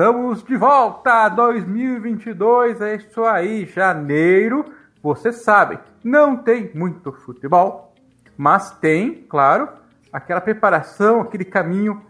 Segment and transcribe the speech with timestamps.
[0.00, 4.64] Estamos de volta 2022, é isso aí, janeiro.
[5.02, 7.92] Você sabe, não tem muito futebol,
[8.34, 9.68] mas tem, claro,
[10.10, 12.00] aquela preparação, aquele caminho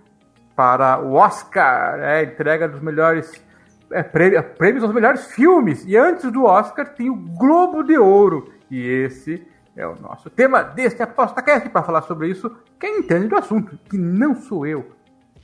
[0.55, 3.45] para o Oscar, é, entrega dos melhores
[3.91, 5.85] é, prêmios, prêmios aos melhores filmes.
[5.85, 8.53] E antes do Oscar tem o Globo de Ouro.
[8.71, 9.45] E esse
[9.77, 11.69] é o nosso tema deste ApostaCast.
[11.71, 14.93] Para falar sobre isso, quem entende do assunto, que não sou eu.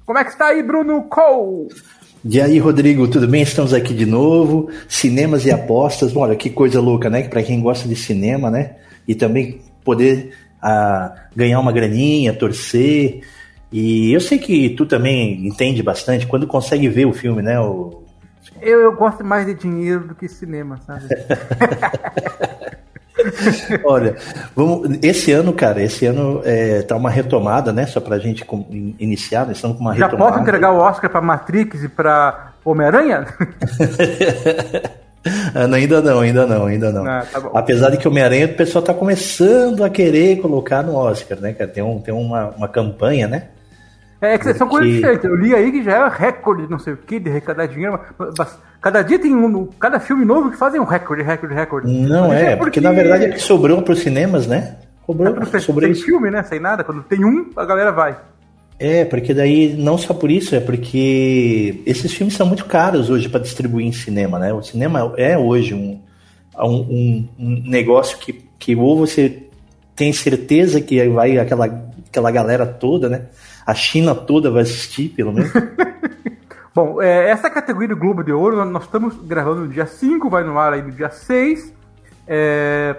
[0.05, 1.75] Como é que está aí, Bruno Cole?
[2.25, 3.43] E aí, Rodrigo, tudo bem?
[3.43, 4.69] Estamos aqui de novo.
[4.89, 6.15] Cinemas e apostas.
[6.17, 7.23] Olha, que coisa louca, né?
[7.29, 8.77] Para quem gosta de cinema, né?
[9.07, 13.21] E também poder ah, ganhar uma graninha, torcer.
[13.71, 17.61] E eu sei que tu também entende bastante quando consegue ver o filme, né?
[17.61, 18.03] O...
[18.61, 21.05] Eu, eu gosto mais de dinheiro do que cinema, sabe?
[23.85, 24.17] Olha,
[24.55, 27.87] vamos, esse ano, cara, esse ano é, tá uma retomada, né?
[27.87, 28.67] Só pra gente com,
[28.99, 30.33] iniciar, nós estamos com uma Já retomada.
[30.33, 33.27] posso entregar o Oscar para Matrix e para Homem-Aranha?
[35.55, 37.05] Ah, ainda não, ainda não, ainda não.
[37.05, 37.51] Ah, tá.
[37.53, 41.69] Apesar de que Homem-Aranha o pessoal tá começando a querer colocar no Oscar, né, cara?
[41.69, 43.49] Tem, um, tem uma, uma campanha, né?
[44.21, 45.25] É que são coisas Porque- diferentes.
[45.25, 47.99] Eu li aí que já é recorde, não sei o que, de arrecadar dinheiro.
[48.39, 49.67] mas- cada dia tem um.
[49.79, 51.93] Cada filme novo que fazem um recorde, recorde, recorde.
[51.93, 54.77] Não Mas é, porque na verdade é que sobrou pros cinemas, né?
[55.07, 56.43] Sobrou, é sem, sobrou sem filme, né?
[56.45, 56.83] Sem nada.
[56.83, 58.17] Quando tem um, a galera vai.
[58.79, 63.29] É, porque daí não só por isso, é porque esses filmes são muito caros hoje
[63.29, 64.53] para distribuir em cinema, né?
[64.53, 66.01] O cinema é hoje um,
[66.59, 69.43] um, um- um negócio que, que ou você
[69.95, 71.67] tem certeza que vai aquela,
[72.09, 73.23] aquela galera toda, né?
[73.67, 75.51] A China toda vai assistir, pelo menos.
[76.75, 80.45] Bom, é, essa categoria do Globo de Ouro, nós estamos gravando no dia 5, vai
[80.45, 81.73] no ar aí no dia 6.
[82.29, 82.95] É,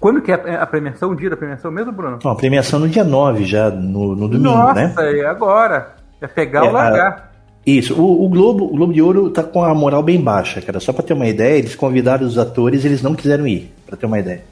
[0.00, 1.10] Quando que é a premiação?
[1.10, 2.18] O dia da premiação mesmo, Bruno?
[2.22, 4.94] Bom, a premiação no dia 9 já, no, no domingo, Nossa, né?
[5.20, 5.94] é agora.
[6.20, 7.32] É pegar É, ou largar.
[7.64, 10.80] Isso, o, o Globo, o Globo de Ouro tá com a moral bem baixa, cara.
[10.80, 14.06] Só pra ter uma ideia, eles convidaram os atores, eles não quiseram ir, pra ter
[14.06, 14.42] uma ideia.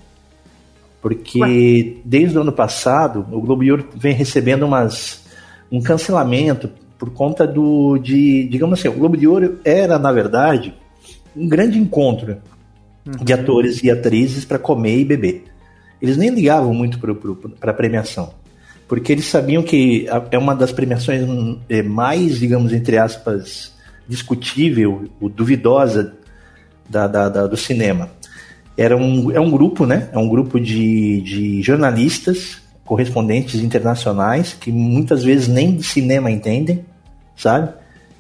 [1.03, 5.25] Porque desde o ano passado, o Globo de Ouro vem recebendo umas,
[5.73, 10.75] um cancelamento por conta do de, digamos assim, o Globo de Ouro era na verdade
[11.35, 12.37] um grande encontro
[13.25, 15.45] de atores e atrizes para comer e beber.
[16.03, 16.99] Eles nem ligavam muito
[17.59, 18.35] para a premiação,
[18.87, 21.23] porque eles sabiam que é uma das premiações
[21.69, 23.75] é, mais, digamos, entre aspas,
[24.07, 26.15] discutível, ou duvidosa
[26.89, 28.11] da, da- da- do cinema.
[28.81, 30.09] Era um, é um grupo, né?
[30.11, 36.83] É um grupo de, de jornalistas, correspondentes internacionais, que muitas vezes nem de cinema entendem,
[37.37, 37.75] sabe?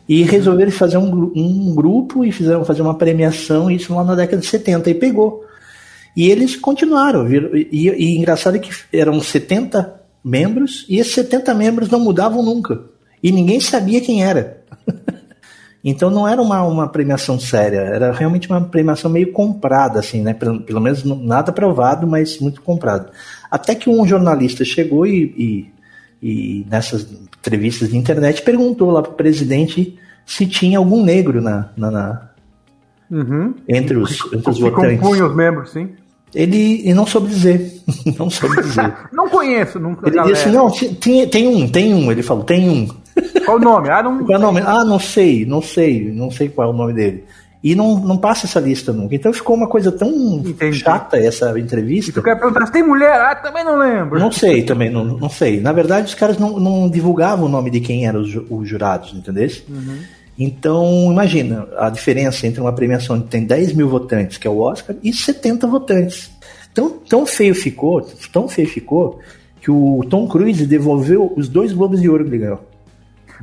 [0.06, 4.36] E resolveram fazer um, um grupo e fizeram fazer uma premiação, isso lá na década
[4.36, 5.46] de 70, e pegou.
[6.14, 7.26] E eles continuaram.
[7.26, 12.42] E, e, e engraçado é que eram 70 membros, e esses 70 membros não mudavam
[12.42, 12.82] nunca.
[13.22, 14.62] E ninguém sabia quem era.
[15.82, 20.34] Então não era uma, uma premiação séria, era realmente uma premiação meio comprada, assim, né?
[20.34, 23.10] Pelo, pelo menos nada provado, mas muito comprado.
[23.50, 25.70] Até que um jornalista chegou e,
[26.22, 26.28] e,
[26.62, 27.06] e nessas
[27.38, 32.30] entrevistas de internet perguntou lá para o presidente se tinha algum negro na, na- na-
[33.10, 33.54] Uhum.
[33.68, 35.00] entre os, entre os Que votantes.
[35.00, 35.88] compunha os membros, sim.
[36.32, 37.80] Ele, ele não soube dizer,
[38.16, 38.94] não soube dizer.
[39.12, 40.06] Não conheço, nunca.
[40.06, 40.32] Ele galera.
[40.36, 42.88] disse, não, tem, tem um, tem um, ele falou, tem um.
[43.44, 43.88] Qual o nome?
[43.90, 44.18] Ah, não.
[44.24, 44.60] Qual é o nome?
[44.64, 47.24] Ah, não sei, não sei, não sei qual é o nome dele.
[47.62, 49.14] E não, não passa essa lista nunca.
[49.14, 50.78] Então ficou uma coisa tão Entendi.
[50.78, 52.10] chata essa E entrevista.
[52.12, 53.12] tu quer perguntar se tem mulher?
[53.20, 54.18] Ah, também não lembro.
[54.18, 55.60] Não sei também, não, não sei.
[55.60, 59.12] Na verdade, os caras não, não divulgavam o nome de quem eram os, os jurados,
[59.12, 59.50] entendeu?
[60.38, 64.58] Então, imagina a diferença entre uma premiação que tem 10 mil votantes, que é o
[64.60, 66.30] Oscar, e 70 votantes.
[66.72, 68.00] Tão, tão feio ficou,
[68.32, 69.18] tão feio ficou,
[69.60, 72.60] que o Tom Cruise devolveu os dois Globos de Ouro que ele ganhou.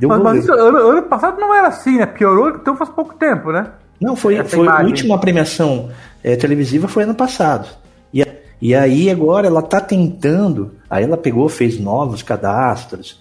[0.00, 0.24] Devolveu.
[0.24, 2.06] mas isso, ano, ano passado não era assim, né?
[2.06, 3.66] Piorou, então faz pouco tempo, né?
[4.00, 5.90] Não, foi, Essa foi a última premiação
[6.22, 7.68] eh, televisiva foi ano passado.
[8.14, 8.24] E,
[8.62, 13.20] e aí agora ela está tentando, aí ela pegou, fez novos cadastros,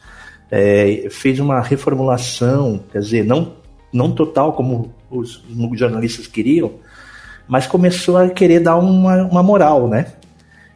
[0.51, 3.53] eh, fez uma reformulação, quer dizer, não,
[3.91, 6.73] não total como os, os jornalistas queriam,
[7.47, 10.13] mas começou a querer dar uma, uma moral, né?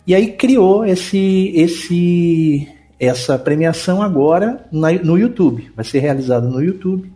[0.08, 2.68] E aí criou esse, esse,
[3.02, 5.72] essa premiação agora na- no YouTube.
[5.76, 7.12] Vai ser realizado no YouTube.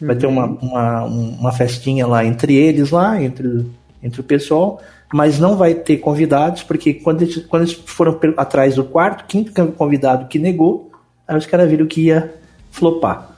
[0.00, 3.66] Vai ter uma, uma, uma festinha lá entre eles, lá, entre,
[4.02, 4.80] entre o pessoal,
[5.12, 9.52] mas não vai ter convidados, porque quando eles, quando eles foram atrás do quarto, quinto
[9.72, 10.90] convidado que negou,
[11.28, 12.34] aí os caras viram que ia
[12.70, 13.28] flopar,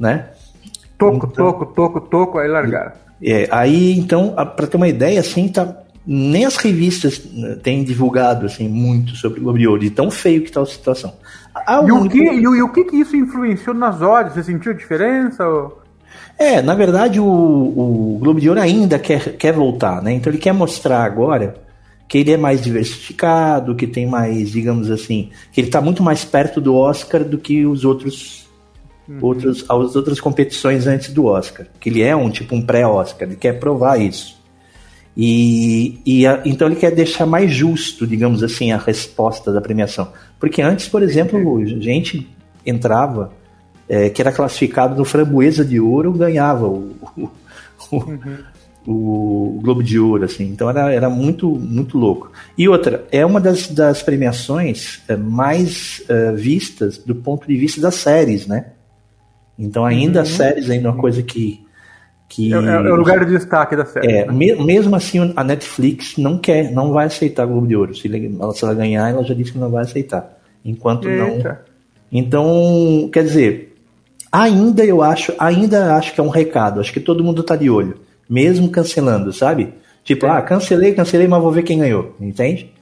[0.00, 0.28] né?
[0.98, 2.92] Toco, toco, toco, toco, aí largaram.
[3.22, 5.76] É, aí, então, para ter uma ideia, assim, tá,
[6.10, 10.10] nem as revistas né, têm divulgado assim, muito sobre o Globo de Ouro, de tão
[10.10, 11.12] feio que tá a situação.
[11.86, 14.32] E o, que, e, o, e o que que isso influenciou nas odds?
[14.32, 15.46] Você sentiu diferença?
[15.46, 15.82] ou-
[16.38, 20.12] É, na verdade, o, o Globo de Ouro ainda quer, quer voltar, né?
[20.14, 21.56] Então ele quer mostrar agora
[22.08, 26.24] que ele é mais diversificado, que tem mais, digamos assim, que ele está muito mais
[26.24, 28.48] perto do Oscar do que os outros,
[29.20, 31.66] outros as outras competições antes do Oscar.
[31.78, 34.37] Que ele é um tipo um pré-Oscar, ele quer provar isso.
[35.16, 40.12] E, e a- então ele quer deixar mais justo, digamos assim, a resposta da premiação.
[40.38, 42.28] Porque antes, por exemplo, gente
[42.64, 43.32] entrava
[43.88, 47.28] é, que era classificado no Framboesa de Ouro ganhava o, o,
[47.90, 48.18] o-
[48.86, 50.44] o Globo de Ouro, assim.
[50.44, 52.30] Então era, era muito, muito louco.
[52.56, 57.80] E outra, é uma das, das premiações é, mais é, vistas do ponto de vista
[57.80, 58.66] das séries, né?
[59.58, 61.66] Então ainda as séries ainda é uma coisa que...
[62.28, 64.06] que É, é- é o lugar de destaque da série.
[64.06, 64.32] é, né?
[64.32, 67.94] me- mesmo assim, a Netflix não quer, não vai aceitar Globo de Ouro.
[67.94, 68.06] Se,
[68.38, 70.38] ela, se ela ganhar, ela já disse que não vai aceitar.
[70.64, 71.28] Enquanto não.
[71.28, 71.62] Eita.
[72.12, 73.74] Então, quer dizer,
[74.30, 76.80] ainda eu acho, ainda acho que é um recado.
[76.80, 77.96] Acho que todo mundo tá de olho,
[78.28, 79.72] mesmo cancelando, sabe?
[80.04, 82.72] Tipo, ah, cancelei, cancelei, mas vou ver quem ganhou, entende?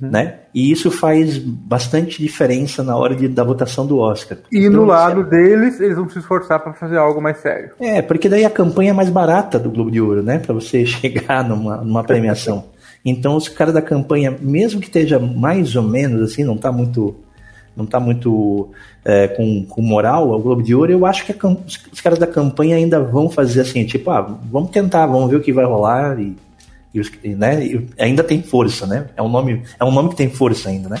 [0.00, 0.34] Né?
[0.54, 4.38] E isso faz bastante diferença na hora de, da votação do Oscar.
[4.52, 7.38] E Então, no isso é- lado deles, eles vão se esforçar para fazer algo mais
[7.38, 7.70] sério.
[7.80, 10.38] é, porque daí a campanha é mais barata do Globo de Ouro, né?
[10.38, 12.64] Pra você chegar numa, numa premiação.
[13.04, 17.14] Então os caras da campanha, mesmo que esteja mais ou menos assim, não tá muito.
[17.76, 18.68] Não tá muito
[19.04, 21.48] é, com, com moral ao Globo de Ouro, eu acho que a
[21.92, 25.40] os caras da campanha ainda vão fazer assim, tipo, ah, vamos tentar, vamos ver o
[25.40, 26.36] que vai rolar e,
[26.92, 29.08] e né, e ainda tem força, né?
[29.16, 30.96] É um nome, é um nome que tem força ainda, né?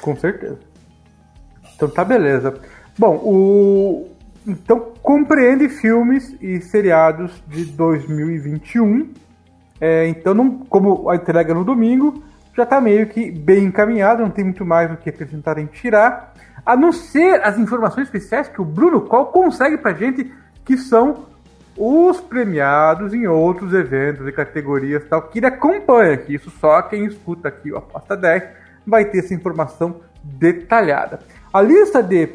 [0.00, 0.58] Com certeza.
[1.76, 2.54] Então tá beleza.
[2.98, 4.08] Bom, o.
[4.46, 9.12] Então compreende filmes e seriados de 2021.
[9.80, 12.22] É, então, não, como a entrega no domingo,
[12.56, 16.34] já tá meio que bem encaminhado, não tem muito mais o que apresentar em tirar.
[16.66, 20.30] A não ser as informações especiais que o Bruno Col consegue pra gente,
[20.64, 21.26] que são
[21.78, 26.34] os premiados em outros eventos e categorias tal, que ele acompanha aqui.
[26.34, 28.42] Isso só quem escuta aqui o Aposta 10
[28.86, 31.20] vai ter essa informação detalhada.
[31.52, 32.28] A lista de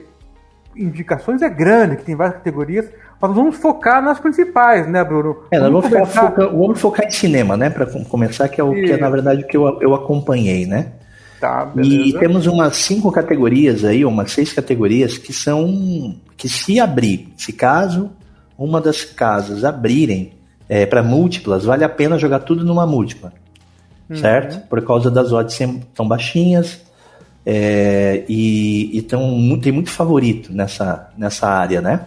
[0.75, 2.85] indicações é grande, que tem várias categorias,
[3.21, 5.43] mas nós vamos focar nas principais, né, Bruno?
[5.51, 7.69] É, nós vamos, começar- focar, focar- vamos focar em cinema, né?
[7.69, 10.93] Para começar, que é, o, que é na verdade o que eu, eu acompanhei, né?
[11.39, 17.33] Tá, E temos umas cinco categorias aí, umas seis categorias que são que se abrir,
[17.35, 18.09] se caso
[18.57, 20.33] uma das casas abrirem
[20.89, 23.31] para múltiplas, vale a pena jogar tudo numa múltipla,
[24.15, 24.67] certo?
[24.67, 25.59] Por causa das odds
[25.93, 26.81] tão baixinhas
[27.45, 32.05] é, e, e tão, tem muito favorito nessa, nessa área, né?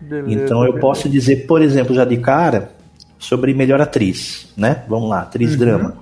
[0.00, 0.80] Beleza, Então eu beleza.
[0.80, 2.70] posso dizer, por exemplo, já de cara,
[3.18, 4.84] sobre melhor atriz, né?
[4.88, 5.96] Vamos lá, atriz drama.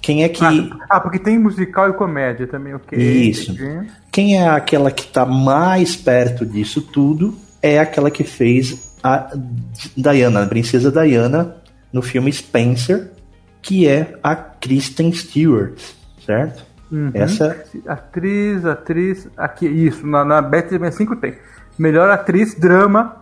[0.00, 0.44] Quem é que.
[0.44, 2.98] Ah, ah, porque tem musical e comédia também, ok.
[2.98, 3.52] Isso.
[3.52, 3.90] entendi.
[4.10, 9.30] Quem é aquela que está mais perto disso tudo é aquela que fez a
[9.96, 11.56] Diana, a princesa Diana,
[11.92, 13.10] no filme Spencer,
[13.62, 15.78] que é a Kristen Stewart,
[16.24, 16.64] certo?
[16.90, 17.10] Uhum.
[17.14, 19.28] Essa Atriz, atriz.
[19.36, 21.36] Aqui, isso, na, na Bet365 tem.
[21.78, 23.16] Melhor atriz drama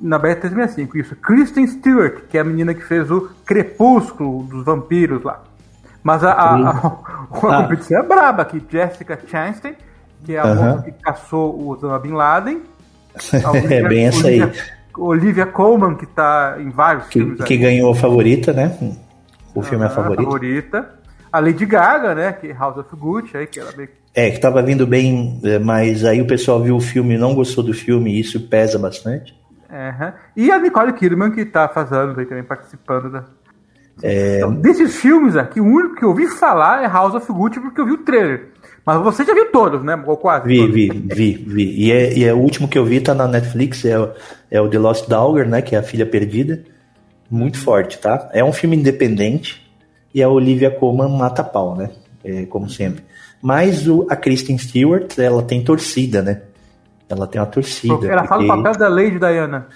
[0.00, 0.94] na Bet365.
[0.96, 1.16] Isso.
[1.16, 5.42] Kristen Stewart, que é a menina que fez o Crepúsculo dos Vampiros lá.
[6.02, 6.98] Mas a, a, a,
[7.32, 7.62] Ah.
[7.62, 8.62] competição é braba aqui.
[8.68, 9.74] Jessica Chastain,
[10.24, 12.62] que é a moça que caçou o Osama Bin Laden.
[13.70, 14.40] É bem essa aí.
[14.42, 14.62] Olivia,
[14.96, 17.58] Olivia Colman, que tá em vários Que, filmes que aí.
[17.58, 18.76] ganhou a favorita, né?
[19.54, 20.22] O filme é a favorita.
[20.24, 20.90] favorita.
[21.32, 22.32] A Lady Gaga, né?
[22.32, 26.04] Que House of Gucci, aí, que ela meio É, que tava vindo bem, é, mas
[26.04, 29.34] aí o pessoal viu o filme e não gostou do filme, e isso pesa bastante.
[29.70, 30.12] Aham.
[30.36, 33.24] E a Nicole Kidman, que tá fazendo aí também, participando da.
[34.02, 37.60] É, Então, desses filmes aqui, o único que eu ouvi falar é House of Gucci,
[37.60, 38.51] porque eu vi o trailer.
[38.84, 40.02] Mas você já viu todos, né?
[40.06, 40.46] Ou quase.
[40.48, 40.74] Vi, todos.
[40.74, 41.84] vi, vi, vi.
[41.86, 44.10] E é, e é o último que eu vi, tá na Netflix, é, o-
[44.50, 45.62] é o The Lost Daughter, né?
[45.62, 46.62] Que é a filha perdida.
[47.30, 48.28] Muito forte, tá?
[48.32, 49.62] É um filme independente
[50.14, 51.90] e a Olivia Colman mata pau, né?
[52.24, 53.02] É, como sempre.
[53.40, 56.42] Mas o, a Kristen Stewart, ela tem torcida, né?
[57.08, 58.06] Ela tem uma torcida.
[58.06, 59.66] Ela fala o porque- papel da Lady Diana.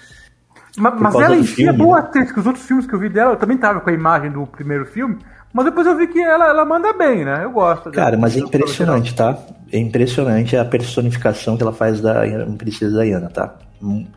[0.77, 2.03] Ma- Mas, causa ela em si é boa né?
[2.07, 4.31] atriz, que os outros filmes que eu vi dela, eu também tava com a imagem
[4.31, 5.17] do primeiro filme,
[5.53, 7.43] mas depois eu vi que ela, ela manda bem, né?
[7.43, 7.91] Eu gosto.
[7.91, 9.37] Cara, mas é impressionante, tá?
[9.71, 12.23] É impressionante a personificação que ela faz da
[12.57, 13.55] Princesa Diana, tá?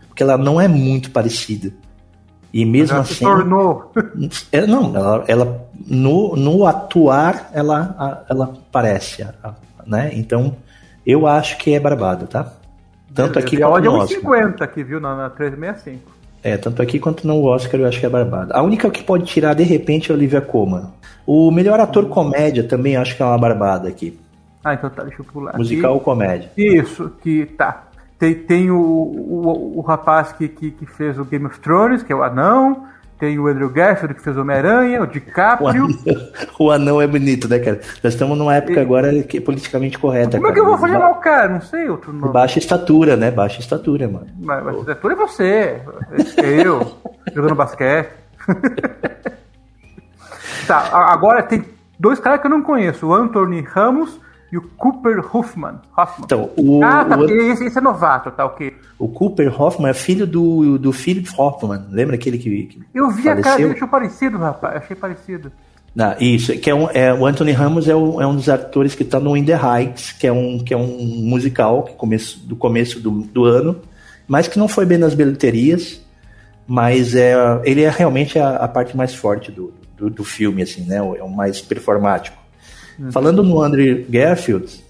[0.09, 1.73] Porque ela não é muito parecida.
[2.53, 3.15] E mesmo ela assim.
[3.15, 3.93] Se tornou.
[4.53, 9.27] É, não, ela, ela no, no atuar ela, ela parece,
[9.87, 10.11] né?
[10.13, 10.57] Então
[11.07, 12.53] eu acho que é Barbada, tá?
[13.15, 14.21] Tanto aqui quanto no Oscar.
[14.21, 15.01] 50 aqui, viu?
[15.01, 16.20] Na, na 365.
[16.43, 18.55] É, tanto aqui quanto no Oscar eu acho que é Barbada.
[18.55, 20.91] A única que pode tirar de repente é Olivia Colman.
[21.27, 24.19] O melhor ator comédia também acho que é uma Barbada aqui.
[24.65, 25.57] Ah, então tá, deixa eu pular.
[25.57, 26.51] Musical ou comédia?
[26.57, 27.89] Isso, que tá.
[28.19, 32.13] Tem, tem o, o, o rapaz que, que, que, fez o Game of Thrones, que
[32.13, 32.85] é o anão.
[33.21, 35.85] Tem o Andrew Garfield, que fez o Homem-Aranha, o DiCaprio.
[35.85, 37.79] O anão, o anão, é bonito, né, cara?
[38.03, 38.79] Nós estamos numa época e...
[38.79, 40.39] agora que é politicamente correta.
[40.39, 40.53] Como cara.
[40.53, 41.51] é que eu vou fazer mal, cara?
[41.51, 42.33] Não sei outro nome.
[42.33, 43.31] Baixa estatura, né?
[43.31, 44.27] Baixa estatura, mano.
[44.41, 45.83] Mas, baixa estatura é você.
[46.39, 46.97] Eu,
[47.35, 48.09] jogando basquete.
[50.67, 51.63] tá, agora tem
[51.99, 53.07] dois caras que eu não conheço.
[53.07, 54.19] O Anthony Ramos
[54.53, 55.81] e o Cooper Hoffman.
[55.97, 56.25] Hoffman.
[56.25, 58.75] Então, o, ah, tá, o, esse, esse, é novato, tá ok.
[58.99, 61.87] O Cooper Hoffman é filho do, do Philip Hoffman.
[61.91, 62.67] Lembra aquele que.
[62.67, 63.33] que eu vi faleceu?
[63.33, 64.77] a cara dele, achei parecido, rapaz.
[64.77, 65.53] Achei parecido.
[65.95, 68.95] Não, isso, que é, um, é o Anthony Ramos é, um é um dos atores
[68.95, 72.39] que está no In the Heights, que é um, que é um musical que começo,
[72.47, 73.81] do começo do, do ano,
[74.29, 76.01] mas que não foi bem nas bilheterias,
[76.65, 80.83] mas é, ele é realmente a, a parte mais forte do, do, do filme, assim,
[80.87, 80.97] né?
[80.97, 82.40] É o mais performático.
[83.01, 83.11] Uhum.
[83.11, 84.85] Falando no Andrew Garfield,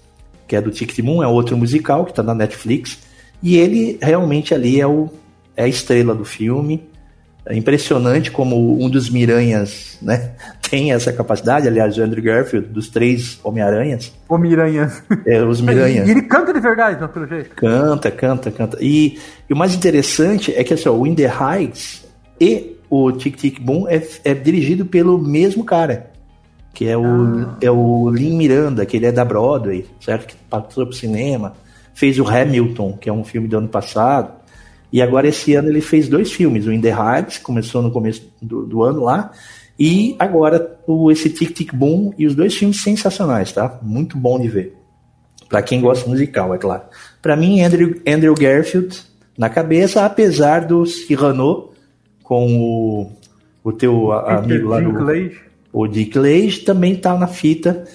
[0.45, 2.99] que é do Ticket Moon, é outro musical que está na Netflix,
[3.41, 5.09] e ele realmente ali é, o,
[5.55, 6.89] é a estrela do filme.
[7.43, 10.33] É impressionante como um dos Miranhas né,
[10.69, 11.67] tem essa capacidade.
[11.67, 14.13] Aliás, o Andrew Garfield, dos três Homem-Aranhas.
[14.27, 15.01] Homem-Aranhas.
[15.25, 16.05] É, os Miranhas.
[16.07, 17.55] E ele canta de verdade, não, pelo jeito.
[17.55, 18.77] Canta, canta, canta.
[18.81, 19.17] E,
[19.49, 22.05] e o mais interessante é que assim, o In The Heights
[22.39, 26.10] e o Tic Tic Boom é, é dirigido pelo mesmo cara
[26.73, 27.57] que é o, ah.
[27.61, 30.27] é o Lin Miranda, que ele é da Broadway, certo?
[30.27, 31.53] Que passou pro cinema,
[31.93, 34.33] fez o Hamilton, que é um filme do ano passado,
[34.91, 38.29] e agora esse ano ele fez dois filmes, o In The Heights, começou no começo
[38.41, 39.31] do, do ano lá,
[39.79, 43.79] e agora o, esse Tic Tic Boom, e os dois filmes sensacionais, tá?
[43.81, 44.77] Muito bom de ver.
[45.49, 46.83] Para quem gosta musical, é claro.
[47.21, 49.01] Para mim, Andrew, Andrew Garfield
[49.37, 51.71] na cabeça, apesar do Cyrano
[52.23, 53.11] com o,
[53.63, 54.91] o teu amigo lá do...
[55.73, 57.85] O Dick Lage também está na fita,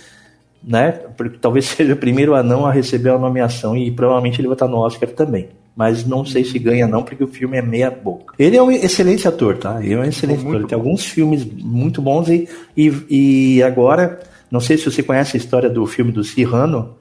[0.63, 0.93] né?
[1.17, 4.69] Porque talvez seja o primeiro anão a receber a nomeação e provavelmente ele vai estar
[4.69, 5.49] no Oscar também.
[5.77, 8.35] Mas não sei se ganha não, porque o filme é meia boca.
[8.39, 9.79] Ele é um excelente ator, tá?
[9.83, 10.55] Ele é um excelente ator.
[10.55, 14.19] Ele tem alguns filmes muito bons e, e, e agora,
[14.51, 16.97] não sei se você conhece a história do filme do Cyrano.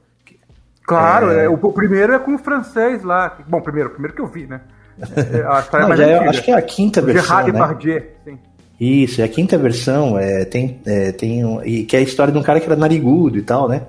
[0.83, 1.45] Claro, é...
[1.45, 3.37] É, o, o, primeiro é com o francês lá.
[3.47, 4.61] Bom, primeiro, primeiro que eu vi, né?
[5.15, 7.59] É, a história não, mais é, acho que é a quinta o versão, Gerard né?
[7.59, 8.39] Depardieu, sim.
[8.79, 12.33] Isso, é a quinta versão, é, tem, é, tem um, e que é a história
[12.33, 13.83] de um cara que era narigudo e tal, né?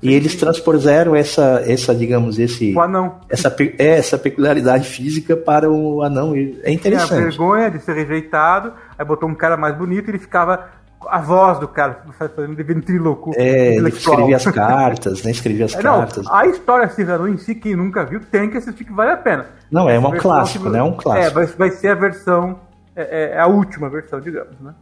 [0.00, 2.72] E eles transpuseram essa, essa, digamos, esse.
[2.72, 3.16] O anão.
[3.28, 6.34] Essa, é, essa peculiaridade física para o anão.
[6.62, 7.08] É interessante.
[7.08, 10.78] Tem a vergonha de ser rejeitado, aí botou um cara mais bonito e ele ficava.
[11.08, 13.30] A voz do cara, fazendo de ventríloco.
[13.36, 15.30] É, ele escrevia as cartas, né?
[15.30, 16.24] Escrevia as é, cartas.
[16.24, 19.16] Não, a história Cyrano em si, quem nunca viu, tem que assistir que vale a
[19.16, 19.46] pena.
[19.70, 20.80] Não, é um clássico, né?
[20.80, 21.26] É um clássico.
[21.26, 22.58] É, vai, vai ser a versão
[22.98, 24.74] é, é, é, a última versão, digamos, né?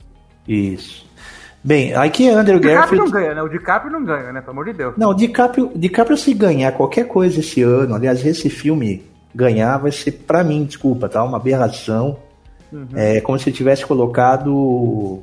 [0.48, 1.06] Isso.
[1.62, 3.02] Bem, aqui é Andrew Garfield...
[3.02, 3.42] O DiCaprio não ganha, né?
[3.42, 4.40] O DiCaprio não ganha, né?
[4.40, 4.94] Pelo amor de Deus.
[4.96, 9.04] Não, o DiCaprio, DiCaprio se ganhar qualquer coisa esse ano, aliás, esse filme
[9.34, 11.22] ganhar vai ser, para mim, desculpa, tá?
[11.22, 12.18] Uma aberração.
[12.72, 12.88] Uhum.
[12.94, 15.22] É como se tivesse colocado,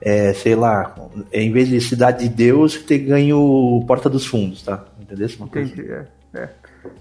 [0.00, 0.94] é, sei lá,
[1.30, 4.82] em vez de Cidade de Deus, ter ganho Porta dos Fundos, tá?
[4.98, 5.28] Entendeu?
[5.38, 6.06] Uma Entendi, é.
[6.32, 6.48] é.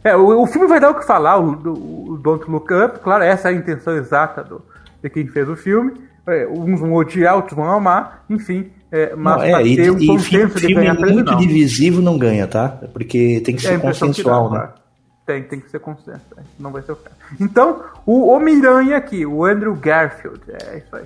[0.04, 3.00] É, o, o, filme vai dar o que falar, o, o, o Don't Look Up,
[3.00, 4.62] claro, essa é a intenção exata do,
[5.02, 5.94] de quem fez o filme.
[6.28, 8.72] É, uns vão odiar, outros vão amar, enfim.
[8.92, 12.68] É, mas não, é, ter um e, filme ganhar muito divisivo não ganha, tá?
[12.94, 14.70] Porque tem que ser é consensual, que dá, né?
[15.26, 16.22] Tem, tem que ser consenso.
[16.38, 17.16] É, não vai ser o caso.
[17.40, 21.04] Então, o Homem-Aranha aqui, o Andrew Garfield, é isso aí.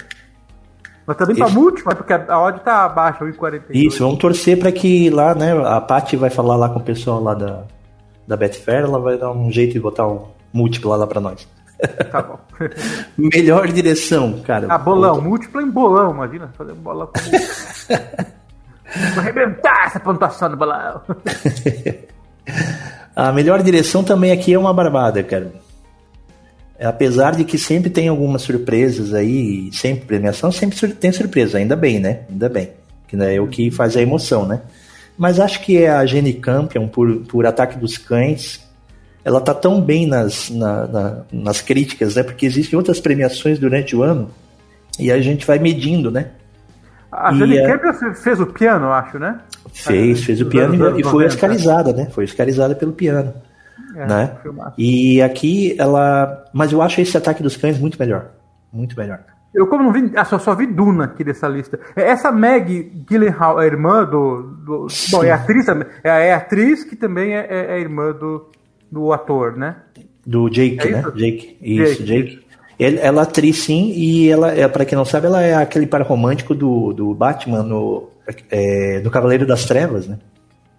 [1.05, 3.61] Mas também pra múltipla, porque a odd tá abaixo, 1,42.
[3.69, 7.21] Isso, vamos torcer para que lá, né, a Paty vai falar lá com o pessoal
[7.21, 7.63] lá da,
[8.27, 11.47] da Betfair, ela vai dar um jeito de botar um múltiplo lá pra nós.
[12.11, 12.39] Tá bom.
[13.17, 14.67] Melhor direção, cara.
[14.69, 15.15] Ah, bolão.
[15.15, 15.29] Outro...
[15.29, 16.49] Múltiplo em bolão, imagina.
[16.57, 17.19] Fazer bolão com
[19.13, 21.01] Vou arrebentar essa pontuação do bolão.
[23.15, 25.51] a melhor direção também aqui é uma barbada, cara.
[26.79, 31.99] Apesar de que sempre tem algumas surpresas aí, sempre premiação, sempre tem surpresa, ainda bem,
[31.99, 32.21] né?
[32.29, 32.71] Ainda bem.
[33.07, 34.61] Que é o que faz a emoção, né?
[35.17, 38.64] Mas acho que é a Jenny Campion por, por Ataque dos Cães,
[39.25, 42.21] ela tá tão bem nas, na, na, nas críticas, né?
[42.21, 44.29] Porque existem outras premiações durante o ano
[44.99, 46.27] e a gente vai medindo, né?
[47.11, 47.93] A Jenny é...
[48.13, 49.39] fez o piano, acho, né?
[49.73, 52.07] Fez, fez o piano e, foi oscarizada, né?
[52.11, 53.33] Foi oscarizada pelo piano.
[53.95, 54.37] É, né?
[54.77, 56.45] E aqui ela.
[56.53, 58.27] Mas eu acho esse ataque dos cães muito melhor.
[58.71, 59.21] Muito melhor.
[59.53, 61.79] Eu como não vi, ah, só, só vi Duna aqui dessa lista.
[61.95, 66.83] É, Essa Meg Gyllenhaal é irmã do, do bom, é atriz também, é, é atriz
[66.83, 68.51] que também é, é- é irmã do,
[68.95, 69.75] do ator, né?
[70.25, 71.03] Do Jake, É né?
[71.15, 71.57] Jake.
[71.61, 72.45] Isso, Jake, Jake.
[72.79, 75.85] Ele- ela é atriz sim, e ela, é, para quem não sabe, ela é aquele
[75.85, 78.09] par romântico do, do Batman no,
[78.49, 80.17] é, no Cavaleiro das Trevas, né?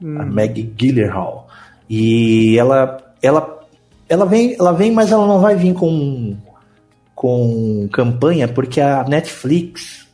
[0.02, 1.48] A Meg Gyllenhaal.
[1.88, 3.60] E ela, ela,
[4.08, 6.36] ela vem, ela vem, mas ela não vai vir com
[7.14, 10.06] com campanha, porque a Netflix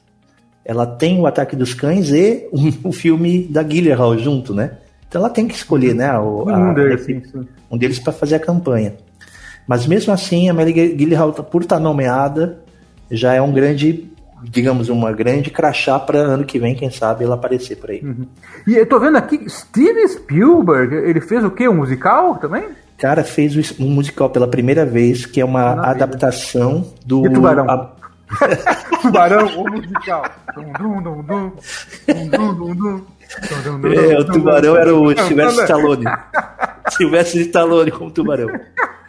[0.64, 4.78] ela tem o Ataque dos Cães e o, o filme da Gyllenhaal junto, né?
[5.09, 6.16] Então ela tem que escolher, né?
[6.18, 7.47] O, a- Um deles, sim, sim.
[7.73, 8.95] Um deles para fazer a campanha.
[9.67, 12.59] Mas mesmo assim, a Mary Gyllenhaal, por estar nomeada,
[13.11, 14.11] já é um grande,
[14.43, 18.05] digamos, uma grande crachá para ano que vem, quem sabe, ela aparecer por aí.
[18.67, 21.69] E eu tô vendo aqui, Steven Spielberg, ele fez o quê?
[21.69, 22.64] Um musical também?
[22.64, 25.91] O cara fez um musical pela primeira vez, que é uma Maravilha.
[25.91, 27.26] adaptação do.
[27.26, 27.69] E Tubarão?
[27.71, 27.91] a-
[29.02, 30.25] Tubarão ou musical?
[30.79, 33.02] Dum, dum, dum,
[33.95, 36.05] É, o tubarão era o não, Stallone.
[36.91, 38.49] Silvestre Stallone como tubarão.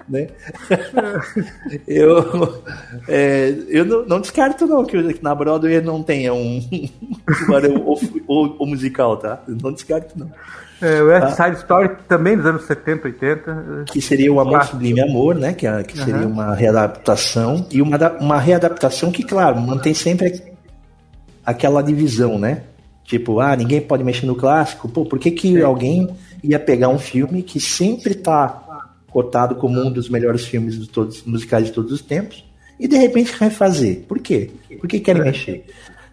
[0.10, 0.28] Né?
[1.88, 2.62] Eu,
[3.08, 6.60] é, eu não, não descarto não que na Broadway não tenha um,
[7.40, 9.42] tubarão ou, ou- ou musical, tá?
[9.48, 10.30] Não descarto não.
[10.82, 13.84] É, o West Side Story também dos anos 70, 80.
[13.88, 14.64] Que seria o Amor Ah.
[14.64, 15.54] Sublime Amor, né?
[15.54, 16.28] Que, é- que seria Aham.
[16.28, 17.66] uma readaptação.
[17.72, 20.42] E uma, uma readaptação que, claro, mantém sempre
[21.46, 22.64] aquela divisão, né?
[23.04, 24.88] Tipo, ah, ninguém pode mexer no clássico.
[24.88, 26.10] Pô, por que, que alguém
[26.44, 31.24] ia pegar um filme que sempre tá cotado como um dos melhores filmes de todos,
[31.24, 32.44] musicais de todos os tempos
[32.80, 34.04] e de repente refazer?
[34.08, 34.50] Por quê?
[34.80, 35.66] Por que querem mexer?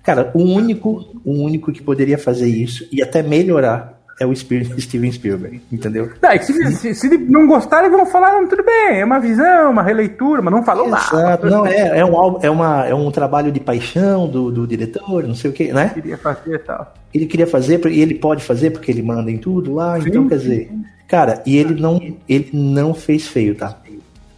[0.02, 5.10] Cara, o único, o único que poderia fazer isso e até melhorar é o Steven
[5.10, 6.10] Spielberg, entendeu?
[6.20, 9.70] Tá, e se, se, se não gostarem, vão falar, não, tudo bem, é uma visão,
[9.70, 11.02] uma releitura, mas não falou nada.
[11.02, 11.46] Exato.
[11.48, 15.34] Não, é, é, um, é, uma, é um trabalho de paixão do, do diretor, não
[15.34, 15.88] sei o que, né?
[15.94, 16.94] Queria fazer e tal.
[17.12, 20.38] Ele queria fazer, e ele pode fazer porque ele manda em tudo lá, então quer
[20.38, 20.70] dizer.
[21.08, 23.74] Cara, e ele não, ele não fez feio, tá?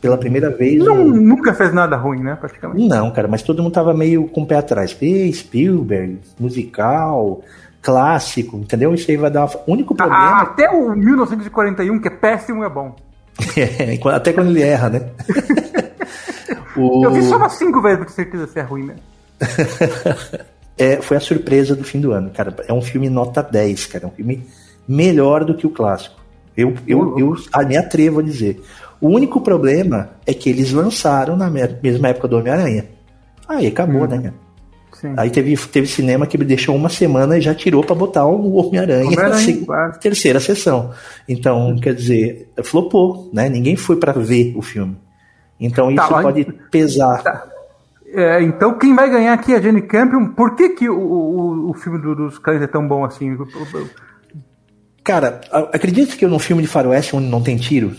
[0.00, 0.78] Pela primeira vez.
[0.82, 2.88] Não, o- nunca fez nada ruim, né, praticamente.
[2.88, 4.96] Não, cara, mas todo mundo tava meio com o pé atrás.
[5.02, 7.42] Ei, Spielberg, musical,
[7.82, 8.94] clássico, entendeu?
[8.94, 9.46] Isso aí vai dar.
[9.66, 10.42] O único Ah, problema.
[10.42, 12.94] até o 1941, que é péssimo, é bom.
[13.56, 15.10] É, até quando ele erra, né?
[16.76, 18.94] O- Eu vi só umas cinco vezes ter certeza se é ruim, né?
[20.78, 22.54] é, foi a surpresa do fim do ano, cara.
[22.66, 24.04] É um filme nota 10, cara.
[24.04, 24.46] É um filme
[24.88, 26.16] melhor do que o clássico.
[26.56, 28.62] Eu, eu, eu ah, me atrevo a dizer.
[29.00, 32.86] O único problema é que eles lançaram na me- mesma época do Homem-Aranha.
[33.48, 34.18] Aí acabou, né?
[34.18, 34.34] cara?
[35.02, 35.12] Sim.
[35.16, 38.54] Aí teve, teve cinema que me deixou uma semana e já tirou pra botar o
[38.54, 39.98] Homem-Aranha na Homem-Aranha, seg- claro.
[39.98, 40.92] terceira sessão.
[41.28, 43.48] Então, quer dizer, flopou, né?
[43.48, 44.96] Ninguém foi pra ver o filme.
[45.60, 47.50] Então isso Tá, mas- pode pesar.
[48.14, 50.28] É, então quem vai ganhar aqui é a Jenny Campion.
[50.28, 53.36] Por que, que o, o, o filme do- dos cães é tão bom assim?
[55.04, 57.92] Cara, a- acredita que num filme de faroeste onde não tem tiro?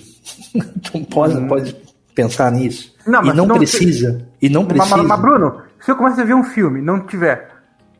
[0.93, 1.75] não pode, pode
[2.15, 2.93] pensar nisso.
[3.07, 3.11] Hum.
[3.11, 4.25] Não, e mas não não- precisa.
[4.41, 4.97] E não Mas, precisa.
[4.97, 7.49] mas, mas, Bruno, se eu começar a ver um filme e não tiver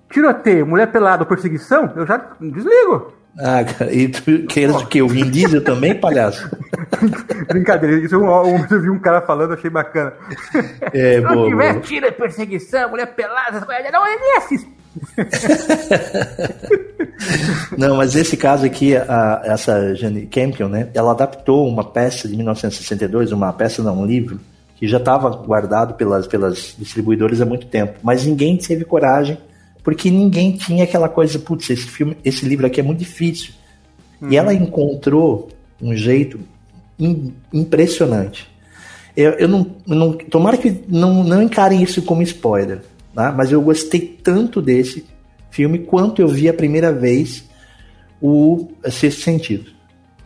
[0.10, 3.14] tiroteio, mulher pelada ou perseguição, eu já desligo.
[3.40, 5.02] Ah, cara, e tu queres o quê?
[5.02, 6.48] O Vin Diesel também, palhaço?
[7.50, 10.14] Brincadeira, isso eu, eu, eu vi um cara falando, achei bacana.
[10.94, 11.82] É, Se não boa, tiver boa.
[11.84, 13.60] tiro, perseguição, mulher pelada,
[13.92, 14.70] não, eu nem assisto.
[17.78, 20.90] Não, mas esse caso aqui, a- essa Jane Campion, né?
[20.94, 24.40] Ela adaptou uma peça de 1962, uma peça não, um livro,
[24.84, 28.00] que já estava guardado pelas, pelas distribuidoras há muito tempo.
[28.04, 29.38] Mas ninguém teve coragem,
[29.82, 33.54] porque ninguém tinha aquela coisa, putz, esse filme, esse livro aqui é muito difícil.
[34.30, 35.48] E ela encontrou
[35.82, 36.38] um jeito
[37.00, 38.52] im- impressionante.
[39.16, 40.12] Eu, eu não, não.
[40.12, 42.82] Tomara que não, não encarem isso como spoiler,
[43.16, 43.32] tá?
[43.32, 45.06] mas eu gostei tanto desse
[45.50, 47.48] filme quanto eu vi a primeira vez
[48.22, 49.72] o Sexto Sentido,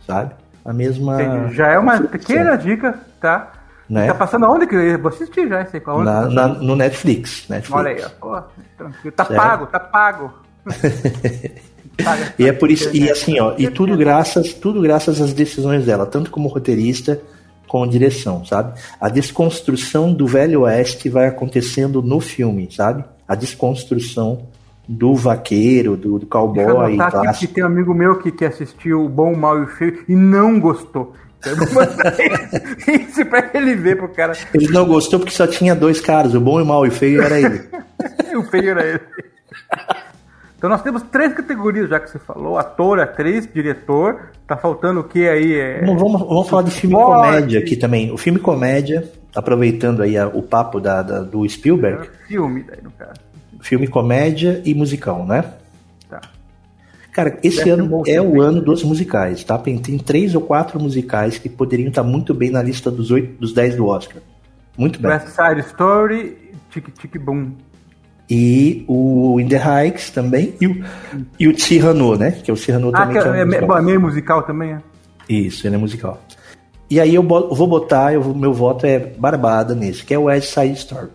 [0.04, 0.34] sabe?
[0.64, 1.22] A mesma.
[1.22, 1.54] Entendi.
[1.54, 3.52] Já é uma pequena dica, tá?
[3.88, 4.06] Né?
[4.06, 7.46] Tá passando aonde que eu vou assistir já esse qual Na, na- no Netflix.
[7.48, 7.70] Netflix.
[7.80, 8.08] Olha aí, ó.
[8.20, 8.42] Pô,
[8.76, 9.12] tranquilo.
[9.16, 9.40] Tá Certo.
[9.40, 10.32] pago, tá pago.
[12.38, 16.06] E é por isso, e assim, ó, e tudo graças, tudo graças às decisões dela,
[16.06, 17.20] tanto como roteirista
[17.66, 18.72] como direção, sabe?
[19.00, 23.04] A desconstrução do Velho Oeste vai acontecendo no filme, sabe?
[23.26, 24.46] A desconstrução
[24.88, 26.28] do vaqueiro, do, do Deixa eu
[26.76, 29.62] cowboy aqui que tem um amigo meu que, que assistiu o Bom, o Mal e
[29.64, 31.14] o Feio e não gostou.
[31.46, 32.16] Eu mandar
[32.88, 34.32] isso pra ele ver pro cara.
[34.52, 36.92] Ele não gostou porque só tinha dois caras, o bom e o mal, e o
[36.92, 37.62] feio era ele.
[38.36, 39.00] O feio era ele.
[40.56, 44.30] Então nós temos três categorias, já que você falou: ator, atriz, diretor.
[44.46, 45.54] Tá faltando o que aí?
[45.54, 45.84] É...
[45.84, 48.10] Não, vamos, vamos falar de filme comédia aqui também.
[48.12, 52.90] O filme comédia, aproveitando aí a- o papo da, da- do Spielberg, Filme, daí, no
[52.92, 53.12] caso.
[53.60, 55.44] filme comédia e musical, né?
[57.18, 57.24] Tá.
[57.24, 59.58] Cara, esse ano é o ano dos musicais, tá?
[59.58, 63.40] Tem tem três ou quatro musicais que poderiam estar muito bem na lista dos oito,
[63.40, 64.22] dos 10 do Oscar.
[64.76, 65.10] Muito bem.
[65.10, 66.36] West Side Story,
[66.70, 67.54] Tic Tic Boom.
[68.30, 70.54] E o In the Heights também.
[70.60, 70.84] E o,
[71.40, 72.30] e o Cyrano, né?
[72.30, 73.20] Que é o Cyrano Ah, também.
[73.20, 73.68] que é é, musical.
[73.68, 74.80] bom, é meio musical também, é?
[75.28, 76.22] Isso, ele é musical.
[76.88, 80.54] E aí eu vou botar, eu meu voto é barbada nesse, que é o West
[80.54, 81.08] Side Story.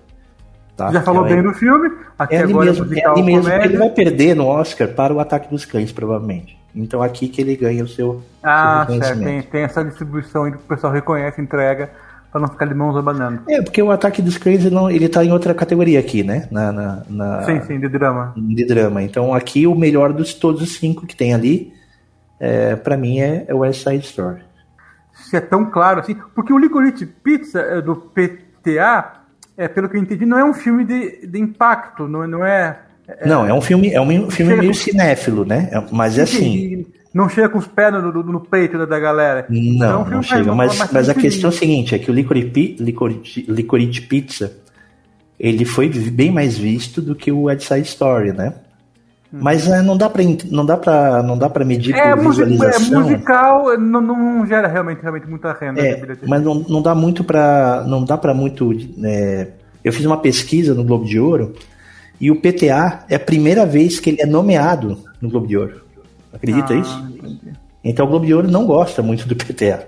[0.76, 0.92] Tá?
[0.92, 3.50] Já falou Que é- bem do filme, aqui É agora mesmo, é ali mesmo.
[3.52, 6.58] Ele vai perder no Oscar para o Ataque dos Cães, provavelmente.
[6.76, 10.52] Então aqui que ele ganha o seu, Ah, seu certo, tem, tem essa distribuição aí
[10.52, 11.92] que o pessoal reconhece, entrega,
[12.32, 13.42] pra não ficar de mãos abanando.
[13.48, 16.48] É, porque o Ataque dos Cães ele, não, ele tá em outra categoria aqui, né?
[16.50, 18.34] Na, na, na- Sim, sim, de drama.
[18.36, 19.04] de drama.
[19.04, 21.72] Então aqui o melhor dos todos os cinco que tem ali,
[22.40, 24.42] é, para mim é, é o West Side Story.
[25.14, 26.16] Se é tão claro assim.
[26.34, 29.22] Porque o Licorice Pizza é, do PTA,
[29.58, 32.80] é, pelo que eu entendi, não é um filme de, de impacto, não, não é.
[33.08, 35.70] é Não, é um filme, é um filme meio com- cinéfilo, né?
[35.72, 36.86] É- Mas é assim.
[37.14, 39.46] Não chega com os pés no, no, no peito da, galera.
[39.48, 40.56] Então, é Não, não chega.
[40.56, 44.64] Mas, mais mas a questão é a seguinte: é que o Licorice, Licorice, Licorice Pizza
[45.40, 48.54] ele foi bem mais visto do que o West Side Story, né?
[49.42, 52.30] Mas é, não dá para não dá para não dá para medir É, por é
[52.30, 53.02] visualização.
[53.02, 55.82] musical, não, não gera realmente, realmente muita renda.
[55.82, 56.24] É, bilheteria.
[56.28, 58.72] mas não, não dá muito para não dá para muito.
[59.04, 59.48] é,
[59.84, 61.54] eu fiz uma pesquisa no Globo de Ouro
[62.22, 65.82] e o PTA é a primeira vez que ele é nomeado no Globo de Ouro.
[66.32, 67.04] Acredita Ah, isso?
[67.16, 67.54] entendi.
[67.84, 69.84] Então o Globo de Ouro não gosta muito do PTA.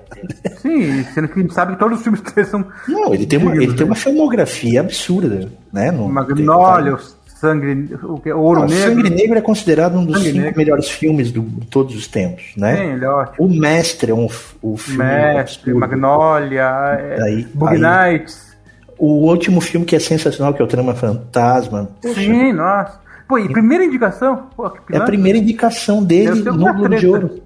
[0.58, 3.39] Sim, sendo que a gente sabe que todos os filmes dele são Não, ele tem
[3.39, 5.91] uma, ele tem uma filmografia absurda, né?
[5.91, 6.99] Não, Magnolia, o
[7.35, 8.83] Sangue, o que, Ouro Não, Negro.
[8.95, 10.57] Sangue Negro é considerado um dos Sangue cinco Negro.
[10.57, 12.75] melhores filmes do- de todos os tempos, né?
[12.77, 13.45] Sim, ele é ótimo.
[13.45, 14.27] O Mestre é um
[14.61, 15.39] o filme Mestre,
[15.71, 15.79] absurdo.
[15.79, 16.63] Magnolia,
[16.99, 18.55] é, Aí- Bug Nights.
[18.97, 21.89] O último filme que é sensacional, que é o Trama Fantasma.
[22.01, 22.99] Sim, nossa.
[23.27, 24.47] Pô, e primeira indicação?
[24.55, 27.05] Pô, é a primeira indicação dele no Globo de.
[27.05, 27.41] Ouro.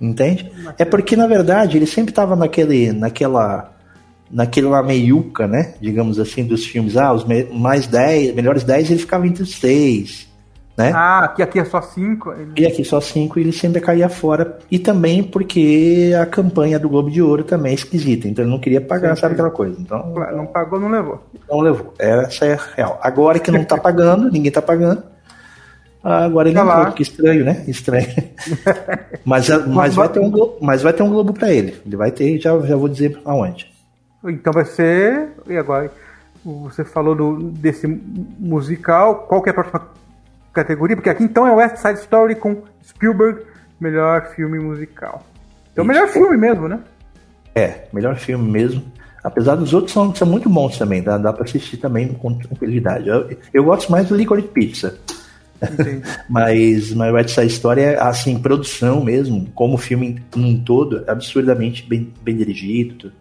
[0.00, 0.50] Entende?
[0.78, 3.73] É porque, na verdade, ele sempre estava naquele, naquela,
[4.30, 5.74] naquela meiuca, né?
[5.80, 6.96] Digamos assim, dos filmes.
[6.96, 10.28] Ah, os mais 10, melhores 10, ele ficava entre os seis,
[10.76, 10.90] né?
[10.92, 12.32] Ah, aqui, aqui é só cinco.
[12.32, 14.58] Ele- E aqui só cinco e ele sempre caía fora.
[14.70, 18.26] E também porque a campanha do Globo de Ouro também é esquisita.
[18.26, 19.76] Então ele não queria pagar, Sim, sabe aquela coisa.
[19.80, 21.22] Então Não pagou, não levou.
[21.48, 21.94] não levou.
[21.98, 22.98] Essa é real.
[23.02, 25.02] Agora que não tá pagando, ninguém tá pagando.
[26.02, 27.64] Agora ele Tá entrou, que estranho, né?
[27.66, 28.08] Estranho.
[29.24, 31.76] mas, mas, vai ter um globo, mas vai ter um globo pra ele.
[31.86, 33.72] Ele vai ter, já, já vou dizer aonde.
[34.24, 35.30] Então vai ser.
[35.46, 35.90] E agora?
[36.44, 39.26] Você falou do, desse musical.
[39.26, 39.88] Qual que é a próxima
[40.52, 40.96] categoria?
[40.96, 43.42] Porque aqui então é West Side Story com Spielberg,
[43.80, 45.24] melhor filme musical.
[45.72, 46.80] Então, melhor filme mesmo, né?
[47.54, 48.84] É, melhor filme mesmo.
[49.22, 53.08] Apesar dos outros são, são muito bons também, dá, dá pra assistir também com tranquilidade.
[53.08, 54.98] Eu, eu gosto mais do Licorice Pizza.
[56.28, 62.12] Mas, mas West Side Story é, assim, produção mesmo, como filme num todo, absurdamente bem,
[62.22, 63.12] bem dirigido.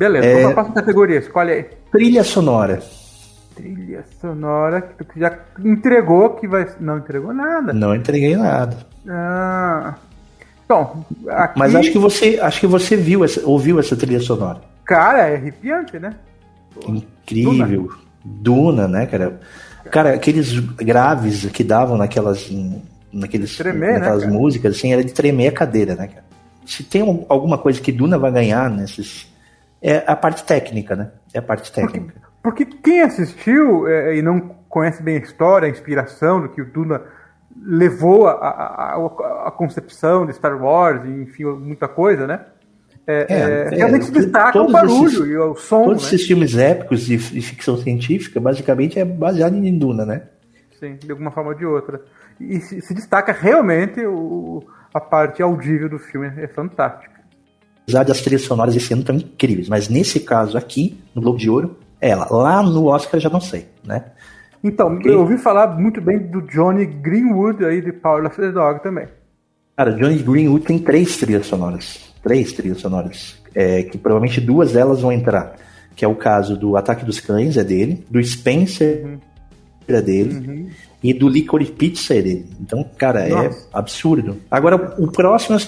[0.00, 0.32] Beleza, É.
[0.32, 1.18] vamos pra próxima categoria.
[1.18, 1.66] Escolhe aí.
[1.92, 2.80] Trilha sonora.
[3.54, 6.66] Trilha sonora que tu já entregou que vai.
[6.80, 7.74] Não entregou nada.
[7.74, 8.78] Não entreguei nada.
[9.06, 9.94] Ah.
[10.66, 11.58] Bom, aqui.
[11.58, 14.62] Mas acho que você, acho que você viu essa, ouviu essa trilha sonora.
[14.86, 16.14] Cara, é arrepiante, né?
[16.88, 17.90] Incrível.
[18.24, 19.38] Duna, né, cara?
[19.90, 22.50] Cara, aqueles graves que davam naquelas,
[23.12, 24.32] naqueles, Tremer, né, naquelas cara?
[24.34, 26.24] músicas, assim, era de tremer a cadeira, né, cara?
[26.64, 29.28] Se tem um- alguma coisa que Duna vai ganhar nesses.
[29.82, 31.10] É a parte técnica, né?
[31.32, 32.14] É a parte técnica.
[32.42, 36.64] Porque quem assistiu é, e não conhece bem a história, a inspiração do que o
[36.66, 37.02] Duna
[37.62, 42.40] levou a, a, a- a concepção de Star Wars, enfim, muita coisa, né?
[43.06, 46.08] É, É, é, é, realmente se destaca o barulho esses- e o som, Todos né?
[46.14, 50.22] esses filmes épicos de, de ficção científica, basicamente, é baseado em Duna, né?
[50.78, 52.00] Sim, de alguma forma ou de outra.
[52.38, 54.62] E se, se destaca realmente o,
[54.94, 57.19] a parte audível do filme, é fantástica.
[57.90, 61.50] Apesar das trilhas sonoras esse ano estão incríveis, mas nesse caso aqui, no Globo de
[61.50, 62.28] Ouro, é ela.
[62.30, 64.04] Lá no Oscar já não sei, né?
[64.62, 65.12] Então, Ok.
[65.12, 69.08] eu ouvi falar muito bem do Johnny Greenwood aí de Power of the Dog também.
[69.76, 72.14] Cara, Johnny Greenwood tem três trilhas sonoras.
[72.22, 73.42] Três trilhas sonoras.
[73.52, 75.56] É, que provavelmente duas delas vão entrar.
[75.96, 78.04] Que é o caso do Ataque dos Cães, é dele.
[78.08, 79.18] Do Spencer,
[79.88, 80.70] é dele.
[81.02, 82.46] E do Licorice Pizza é dele.
[82.60, 83.68] Então, cara, é Nossa.
[83.72, 84.36] absurdo.
[84.48, 85.58] Agora, o próximo,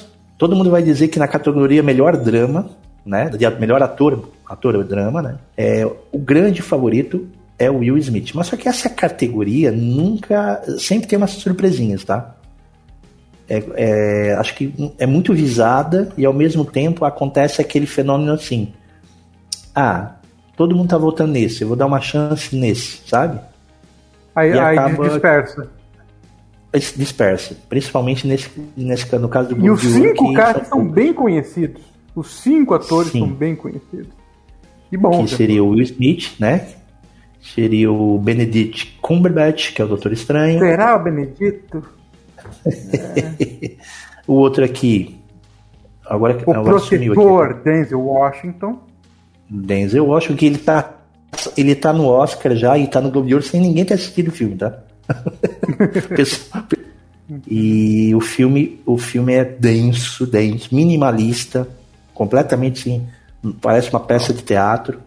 [0.43, 2.69] todo mundo vai dizer que na categoria melhor drama,
[3.07, 3.29] né?
[3.31, 5.37] de Melhor ator, ator drama, né?
[5.57, 8.33] É, o grande favorito é o Will Smith.
[8.35, 10.61] Mas só que essa categoria nunca.
[10.81, 12.35] Sempre tem umas surpresinhas, tá?
[13.49, 18.73] É, é, acho que é muito visada e ao mesmo tempo acontece aquele fenômeno assim.
[19.73, 20.17] Ah,
[20.57, 23.39] todo mundo tá votando nesse, eu vou dar uma chance nesse, sabe?
[24.35, 25.69] Aí, E aí acaba- dispersa.
[26.73, 31.13] Esse Dispersa, principalmente nesse, nesse no caso do E Globo os cinco caras são bem
[31.13, 31.83] conhecidos.
[32.15, 33.21] Os cinco atores Sim.
[33.21, 34.13] são bem conhecidos.
[34.91, 36.69] E bom, que seria o Will Smith, né?
[37.41, 40.59] Seria o Benedict Cumberbatch, que é o Doutor Estranho.
[40.61, 41.83] será o Benedito?
[44.27, 45.19] O outro aqui,
[46.07, 47.65] agora, O agora protetor aqui.
[47.65, 48.79] Denzel Washington.
[49.51, 50.95] Denzel Washington, que ele tá,
[51.57, 54.29] ele tá no Oscar já e tá no Globo de Ouro sem ninguém ter assistido
[54.29, 54.79] o filme, tá?
[57.47, 61.67] E o filme, o filme é denso, denso, minimalista,
[62.13, 63.07] completamente assim,
[63.61, 64.99] parece uma peça de teatro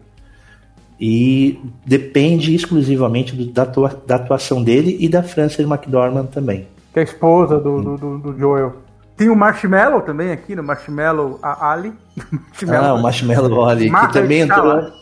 [1.00, 6.66] e depende exclusivamente do- da, da atuação dele e da Frances McDormand também.
[6.92, 8.76] que é a esposa do, do, do- do Joel.
[9.16, 11.92] Tem o Marshmallow também aqui, no Marshmallow Ali.
[12.68, 14.92] Ah, o Marshmallow Ali, que também entrou.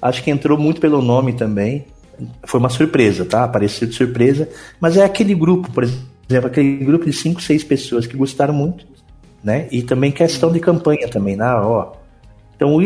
[0.00, 1.84] Acho que entrou muito pelo nome também.
[2.44, 3.44] Foi uma surpresa, tá?
[3.44, 4.48] Apareceu de surpresa.
[4.80, 8.86] Mas é aquele grupo, por exemplo, aquele grupo de cinco, seis pessoas que gostaram muito,
[9.42, 9.68] né?
[9.70, 11.52] E também questão de campanha também, né?
[11.54, 11.92] Ó.
[12.54, 12.76] Então,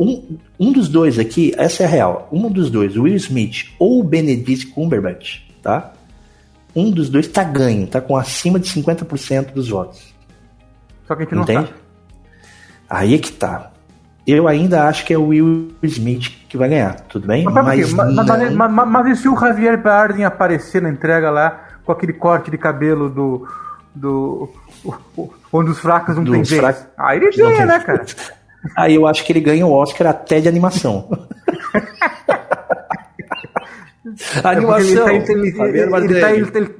[0.00, 2.28] um, um dos dois aqui, essa é a real.
[2.32, 5.92] Um dos dois, o Will Smith ou o Benedict Cumberbatch, tá?
[6.74, 10.14] Um dos dois tá ganho, tá com acima de 50% dos votos.
[11.06, 11.66] Só que a gente não Entende?
[11.66, 11.78] sabe.
[12.88, 13.70] Aí é que tá.
[14.30, 17.44] Eu ainda acho que é o Will Smith que vai ganhar, tudo bem?
[17.44, 17.54] Mas?
[17.54, 21.30] Mas, mas, não- mas, mas- mas- mas e se o Javier Bardem aparecer na entrega
[21.30, 23.48] lá com aquele corte de cabelo do.
[23.94, 24.50] do
[25.50, 26.60] onde os fracos não Dos tem vez?
[26.60, 28.04] fracos- Aí ele ganha, né, cara?
[28.76, 31.08] Aí eu acho que ele ganha o Oscar até de animação.
[34.44, 35.08] animação.
[35.08, 35.52] É Ele, tá, ele,
[36.20, 36.76] tá, ele, ele-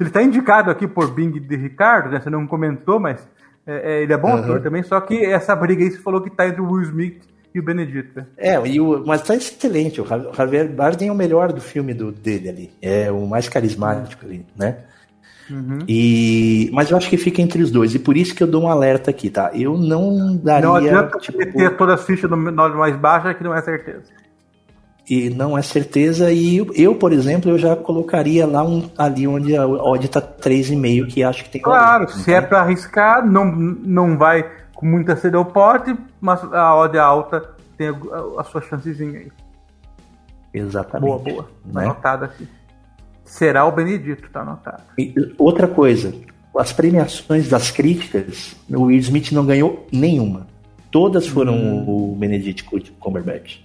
[0.00, 2.20] ele tá indicado aqui por Bing de Ricardo, né?
[2.20, 3.26] Você não comentou, mas
[3.66, 4.36] é, é, ele é bom Uhum.
[4.38, 4.82] ator também.
[4.82, 7.22] Só que essa briga aí você falou que tá entre o Will Smith
[7.54, 8.24] e o Benedito.
[8.36, 10.00] É, e o, mas tá excelente.
[10.00, 12.70] O Jav- Javier Bardem é o melhor do filme do, dele ali.
[12.82, 14.76] É o mais carismático ali, né?
[15.48, 15.78] Uhum.
[15.88, 17.94] E, mas eu acho que fica entre os dois.
[17.94, 19.50] E por isso que eu dou um alerta aqui, tá?
[19.54, 20.66] Eu não daria.
[20.68, 24.02] Não adianta tipo, meter todas as fichas no menor mais baixa que não é certeza.
[25.08, 26.32] E não é certeza.
[26.32, 31.06] E eu, por exemplo, eu já colocaria lá um, ali onde a odd tá 3,5,
[31.06, 35.36] que acho que tem Claro, se é pra arriscar, não, não vai com muita sede
[35.36, 39.32] ao pote, mas a odd alta tem a, a sua chancezinha aí.
[40.52, 41.08] Exatamente.
[41.08, 41.42] Boa, boa.
[41.72, 41.84] Tá né?
[41.86, 42.48] anotado aqui.
[43.24, 44.82] Será o Benedito, tá anotado.
[44.98, 46.14] E outra coisa,
[46.56, 50.46] as premiações das críticas, o Will Smith não ganhou nenhuma.
[50.90, 52.12] Todas foram Hum.
[52.12, 52.64] o Benedict
[52.98, 53.60] Cumberbatch,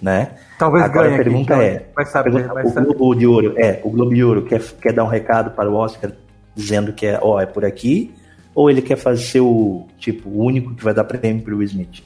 [0.00, 0.30] né?
[0.58, 2.86] Talvez Agora ganhe a pergunta aqui, é, então, vai saber, pergunta- vai o saber.
[2.86, 5.74] Globo de Ouro, é, o Globo de Ouro quer, quer dar um recado para o
[5.74, 6.12] Oscar
[6.54, 8.14] dizendo que é, ó, é por aqui,
[8.54, 11.58] ou ele quer fazer ser o tipo o único que vai dar prêmio para o
[11.58, 12.02] Will Smith,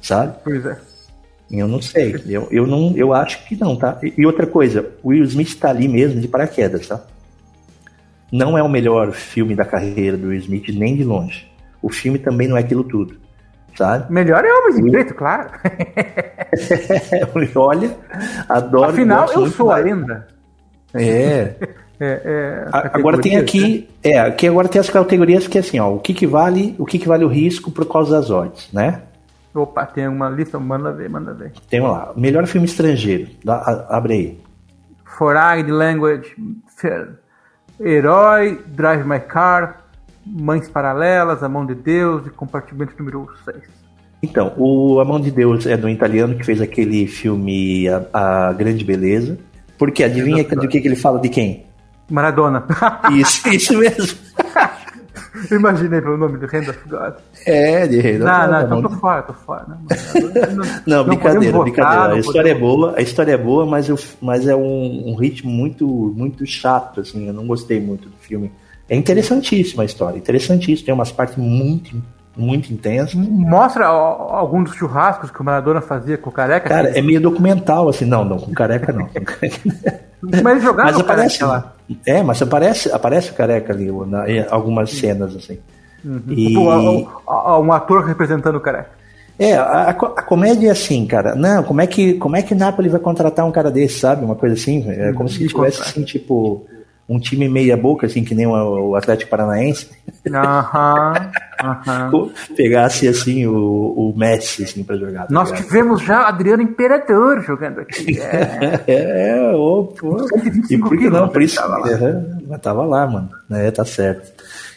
[0.00, 0.36] sabe?
[0.42, 0.76] Pois é.
[1.48, 2.16] Eu não sei.
[2.26, 3.98] Eu, eu não, eu acho que não, tá?
[4.02, 7.04] E, e outra coisa, o Will Smith tá ali mesmo de paraquedas, tá?
[8.32, 11.46] Não é o melhor filme da carreira do Will Smith, nem de longe.
[11.80, 13.16] O filme também não é aquilo tudo,
[13.76, 14.12] sabe?
[14.12, 15.50] Melhor é Homens em Preto, claro.
[17.54, 17.90] Olha,
[18.48, 18.90] adoro.
[18.90, 19.84] Afinal, eu sou a mais.
[19.84, 20.26] lenda.
[20.94, 21.54] É.
[21.98, 23.40] É, é, A- Agora tem categorias, né?
[23.40, 26.76] aqui, é, aqui agora tem as categorias que é assim, ó, o que que vale,
[26.78, 29.00] o que que vale o risco por causa das odds, né?
[29.54, 31.52] Opa, tem uma lista, manda ver, manda ver.
[31.70, 33.30] Tem lá, melhor filme estrangeiro.
[33.48, 34.40] A- abre aí.
[35.06, 36.36] Foreign Language.
[37.80, 39.85] Herói, Drive My Car,
[40.26, 43.56] Mães Paralelas, A Mão de Deus e Compartimento número 6.
[44.22, 48.52] Então, o A Mão de Deus é do italiano que fez aquele filme A, A
[48.52, 49.38] Grande Beleza.
[49.78, 51.64] Porque adivinha do que, que ele fala de quem?
[52.10, 52.64] Maradona.
[53.12, 54.16] Isso, isso mesmo.
[55.50, 57.14] Imaginei pelo nome do Hand of God.
[57.44, 58.16] É, de rei.
[58.18, 59.66] Não, não, A então tô fora, tô fora.
[60.16, 61.72] Não, não, Não, brincadeira, podemos brincadeira.
[61.74, 64.56] votar, a não história podemos- é boa, a história é boa, mas, eu, mas é
[64.56, 65.86] um, um ritmo muito,
[66.16, 67.26] muito chato, assim.
[67.26, 68.50] Eu não gostei muito do filme.
[68.88, 70.86] É interessantíssima a história, interessantíssima.
[70.86, 71.96] Tem umas partes muito,
[72.36, 73.14] muito intensas.
[73.14, 76.68] Mostra algum dos churrascos que o Maradona fazia com o careca.
[76.68, 78.04] Cara, é meio documental, assim.
[78.04, 79.08] Não, não, com careca não.
[80.22, 81.72] Mas ele jogava mas o careca aparece lá.
[82.04, 85.58] É, mas aparece, aparece o careca ali, na, em algumas cenas, assim.
[86.30, 86.60] E- Tipo,
[87.60, 88.90] um ator representando o careca.
[89.38, 91.34] É, a, a co- a comédia é assim, cara.
[91.34, 94.24] Não, como é que como é que Napoli vai contratar um cara desse, sabe?
[94.24, 94.84] Uma coisa assim.
[94.88, 95.82] É como se E tivesse contrata.
[95.90, 96.66] assim, tipo,
[97.08, 99.88] um time meia boca, assim, que nem o, Atlético Paranaense,
[100.28, 101.30] Aham,
[101.62, 102.30] aham.
[102.56, 105.26] pegasse assim o, o Messi assim, para jogar.
[105.26, 108.18] tá Nós tivemos já Adriano Imperador jogando aqui.
[108.26, 108.82] É.
[108.88, 110.16] É, é, pô.
[110.16, 111.12] E 125 por que não?
[111.12, 112.58] quilos, Por isso tava lá.
[112.58, 113.30] Tava lá, mano.
[113.50, 114.32] É, tá certo.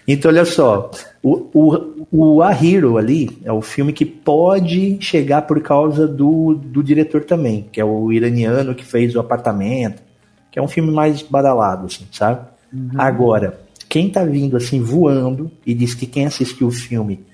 [0.07, 0.91] Então, olha só.
[1.21, 6.55] O, o, o A Hero ali é o filme que pode chegar por causa do,
[6.55, 10.01] do diretor também, que é o iraniano que fez o apartamento,
[10.51, 12.41] que é um filme mais badalado, assim, sabe?
[12.97, 17.25] Agora, quem tá vindo assim voando e diz que quem assistiu o filme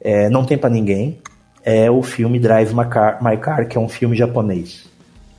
[0.00, 1.18] é, não tem pra ninguém,
[1.62, 4.90] é o filme Drive My Car, My Car, que é um filme japonês.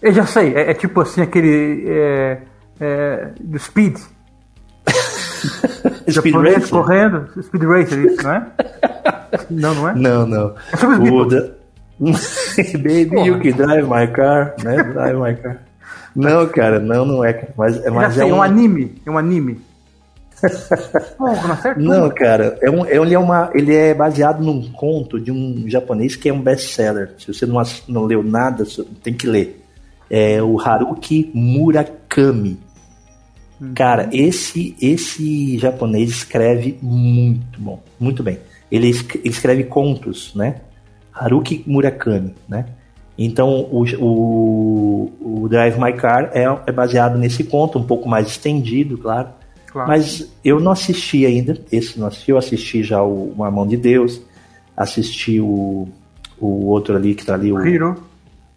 [0.01, 1.85] Eu já sei, é, é tipo assim aquele.
[1.87, 2.37] É,
[2.79, 3.97] é, do Speed.
[6.09, 6.69] Speed Racer?
[6.69, 7.29] correndo.
[7.41, 8.47] Speed Racer, isso, não é?
[9.49, 9.95] não, não é?
[9.95, 10.55] Não, não.
[10.71, 11.63] É sobre os
[12.73, 14.83] Baby, you can drive my car, né?
[14.83, 15.59] Drive my car.
[16.15, 17.49] Não, cara, não, não é.
[17.57, 18.37] Mas, mas sei, é um...
[18.37, 18.41] um.
[18.41, 18.95] anime.
[19.05, 19.59] É um anime.
[21.77, 25.69] Não cara, é um, é, ele, é uma, ele é baseado num conto de um
[25.69, 27.13] japonês que é um best-seller.
[27.17, 28.65] Se você não, não leu nada,
[29.01, 29.63] tem que ler.
[30.09, 32.59] É o Haruki Murakami.
[33.73, 38.37] Cara, esse esse japonês escreve muito bom, muito bem.
[38.69, 38.89] Ele
[39.23, 40.57] escreve contos, né?
[41.13, 42.65] Haruki Murakami, né?
[43.17, 48.27] Então o, o, o Drive My Car é, é baseado nesse conto, um pouco mais
[48.27, 49.29] estendido, claro.
[49.67, 49.89] Claro.
[49.89, 53.75] Mas eu não assisti ainda, esse não assisti, eu assisti já o Uma Mão de
[53.75, 54.21] Deus,
[54.77, 55.87] assisti o,
[56.39, 58.03] o outro ali que tá ali, o, Hiro.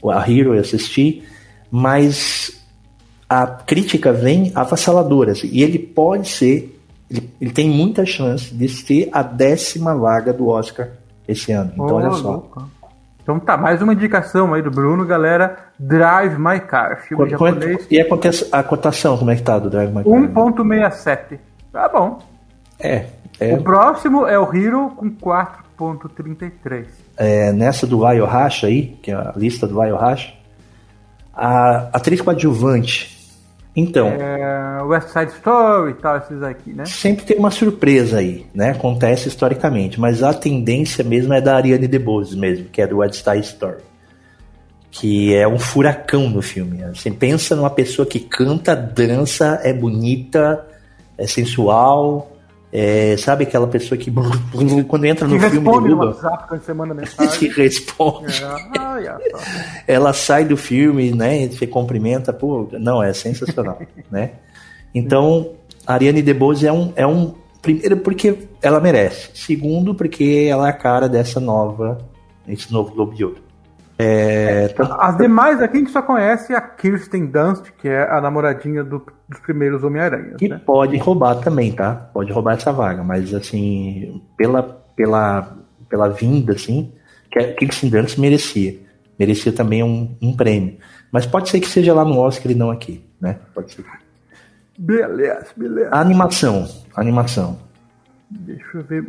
[0.03, 1.23] o A Hero eu assisti,
[1.71, 2.63] mas
[3.29, 5.33] a crítica vem avassaladora.
[5.33, 6.79] assim, E ele pode ser,
[7.11, 10.91] ele, ele tem muita chance de ser a décima vaga do Oscar
[11.27, 11.73] esse ano.
[11.75, 12.31] Então, Ô, olha só.
[12.33, 12.71] louco.
[13.27, 15.57] Então tá, mais uma indicação aí do Bruno, galera.
[15.81, 17.87] Drive My Car, filme Quanto- quanto- japonês.
[17.91, 20.13] e a, cota- a cotação, como é que tá do Drive My Car?
[20.13, 21.41] 1.67.
[21.73, 22.21] Tá bom.
[22.79, 23.07] É,
[23.41, 26.87] é, O próximo é o Hiro com 4.33.
[27.17, 30.33] é, nessa do Vai Racha aí, que é a lista do Vai Racha,
[31.35, 33.16] a atriz coadjuvante.
[33.77, 36.87] Então, É, West Side Story e tal, esses aqui, né?
[36.87, 38.71] sempre tem uma surpresa aí, né?
[38.71, 43.23] Acontece historicamente, mas a tendência mesmo é da Ariane DeBose mesmo, que é do West
[43.23, 43.83] Side Story.
[44.91, 46.83] Que é um furacão no filme.
[46.95, 50.65] Você pensa numa pessoa que canta, dança, é bonita,
[51.19, 52.36] é sensual,
[52.73, 54.13] é, sabe aquela pessoa que
[54.89, 57.51] quando entra no filme responde no WhatsApp quando você manda mensagem.
[57.51, 58.27] responde.
[58.27, 59.39] É, só.
[59.87, 61.47] ela sai do filme, né?
[61.49, 64.33] Você cumprimenta, pô, não, é sensacional, né?
[64.95, 65.53] Então,
[65.87, 67.35] a Ariane DeBose é um, é um.
[67.63, 69.31] Primeiro, porque ela merece.
[69.35, 71.99] Segundo, porque ela é a cara dessa nova.
[72.49, 73.46] Esse novo Globo de Ouro.
[73.99, 78.21] É, tanto- As demais aqui a gente só conhece a Kirsten Dunst, que é a
[78.21, 80.61] namoradinha do- dos primeiros Homem-Aranhas, que né?
[80.65, 81.95] pode roubar também, tá?
[82.13, 84.63] Pode roubar essa vaga, mas assim, pela,
[84.95, 85.57] pela,
[85.89, 86.93] pela vinda, assim,
[87.31, 88.79] que a Kirsten Dunst merecia.
[89.19, 90.77] Merecia também um, um prêmio.
[91.11, 93.39] Mas pode ser que seja lá no Oscar e não aqui, né?
[93.55, 93.83] Pode ser.
[94.79, 95.89] Beleza, beleza.
[95.91, 96.69] A animação.
[96.95, 97.59] a animação.
[98.31, 99.07] Deixa eu ver.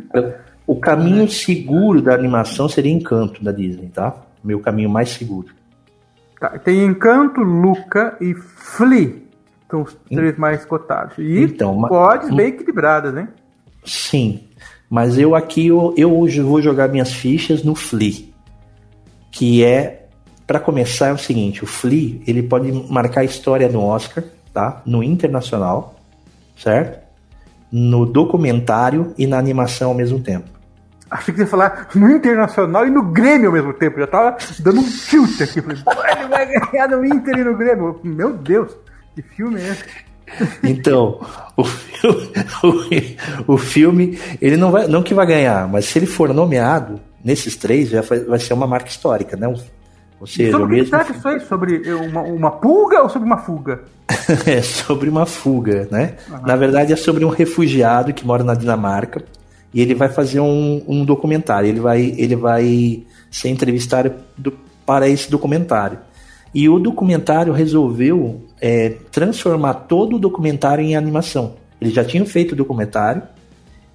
[0.66, 4.14] O caminho seguro da animação seria Encanto da Disney, tá?
[4.48, 5.48] Meu caminho mais seguro.
[6.40, 9.16] Tá, tem Encanto, Luca e Flea.
[9.70, 11.18] São os três mais cotados.
[11.18, 13.28] E Então, odds bem equilibradas, hein?
[13.84, 14.48] Sim,
[14.88, 18.24] mas eu aqui eu, eu hoje vou jogar minhas fichas no Flea,
[19.30, 20.06] que é
[20.46, 24.80] para começar é o seguinte, o Flea ele pode marcar a história no Oscar, tá?
[24.86, 25.94] No internacional,
[26.56, 27.06] certo?
[27.70, 30.57] No documentário e na animação ao mesmo tempo.
[31.10, 33.98] Achei que você ia falar no Internacional e no Grêmio ao mesmo tempo.
[33.98, 35.62] Já tava dando um tilt aqui.
[35.62, 38.00] Falei, "Pô, ele vai ganhar no Inter e no Grêmio.
[38.04, 38.76] Meu Deus,
[39.14, 39.84] que filme é esse?
[40.62, 41.20] Então,
[41.56, 42.30] o filme,
[43.46, 47.00] o, o filme, ele não vai, não que vai ganhar, mas se ele for nomeado
[47.24, 49.48] nesses três, já vai, vai ser uma marca histórica, né?
[50.20, 51.40] Ou seja, sobre o que mesmo trata isso aí?
[51.40, 53.80] Sobre uma, uma pulga ou sobre uma fuga?
[54.46, 56.16] é sobre uma fuga, né?
[56.44, 59.22] Na verdade, é sobre um refugiado que mora na Dinamarca
[59.78, 61.68] e ele vai fazer um, um documentário.
[61.68, 64.52] Ele vai, ele vai ser entrevistado do-
[64.84, 65.98] para esse documentário.
[66.54, 71.52] E o documentário resolveu é, transformar todo o documentário em animação.
[71.80, 73.22] Eles já tinham feito o documentário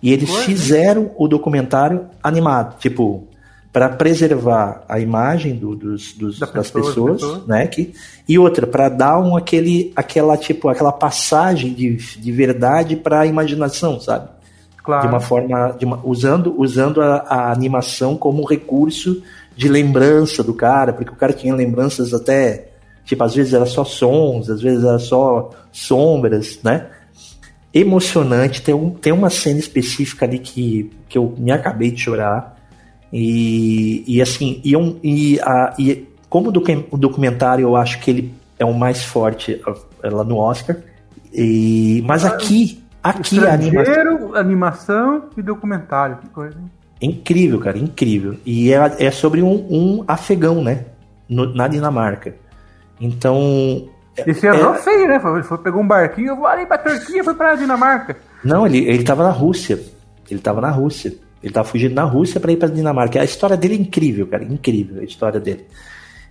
[0.01, 3.27] e eles fizeram o documentário animado, tipo
[3.71, 7.47] para preservar a imagem do- dos, dos- Da das pessoa, pessoas, das pessoas.
[7.47, 7.65] né?
[7.67, 7.91] Que,
[8.29, 13.25] e outra para dar um aquele aquela tipo aquela passagem de, de verdade para a
[13.25, 14.29] imaginação, sabe?
[14.83, 15.07] Claro.
[15.07, 19.23] de uma forma de uma- usando usando a, a animação como um recurso
[19.55, 22.67] de lembrança do cara porque o cara tinha lembranças até
[23.05, 26.87] tipo às vezes era só sons às vezes era só sombras né
[27.73, 28.61] emocionante.
[28.61, 32.55] Tem, um, tem uma cena específica ali que, que eu me acabei de chorar.
[33.11, 38.33] E, e assim, e, um, e, a, e como o documentário eu acho que ele
[38.59, 39.59] é o mais forte
[40.03, 40.77] lá no Oscar.
[41.33, 44.35] E, mas aqui, aqui a animação.
[44.35, 46.71] animação e documentário, que coisa, hein?
[47.01, 48.37] Incrível, cara, incrível.
[48.45, 50.85] E é, é sobre um, um afegão, né?
[51.27, 52.33] No, na Dinamarca.
[52.99, 53.89] Então.
[54.15, 55.19] Esse ano é, feio, né?
[55.19, 58.15] Foi, foi, pegou um barquinho, eu vou ali pra Turquia, foi pra Dinamarca.
[58.43, 59.79] Não, ele, ele tava na Rússia.
[60.29, 61.13] Ele tava na Rússia.
[61.41, 63.19] Ele tava fugindo na Rússia para ir pra Dinamarca.
[63.19, 64.43] A história dele é incrível, cara.
[64.45, 65.65] Incrível a história dele.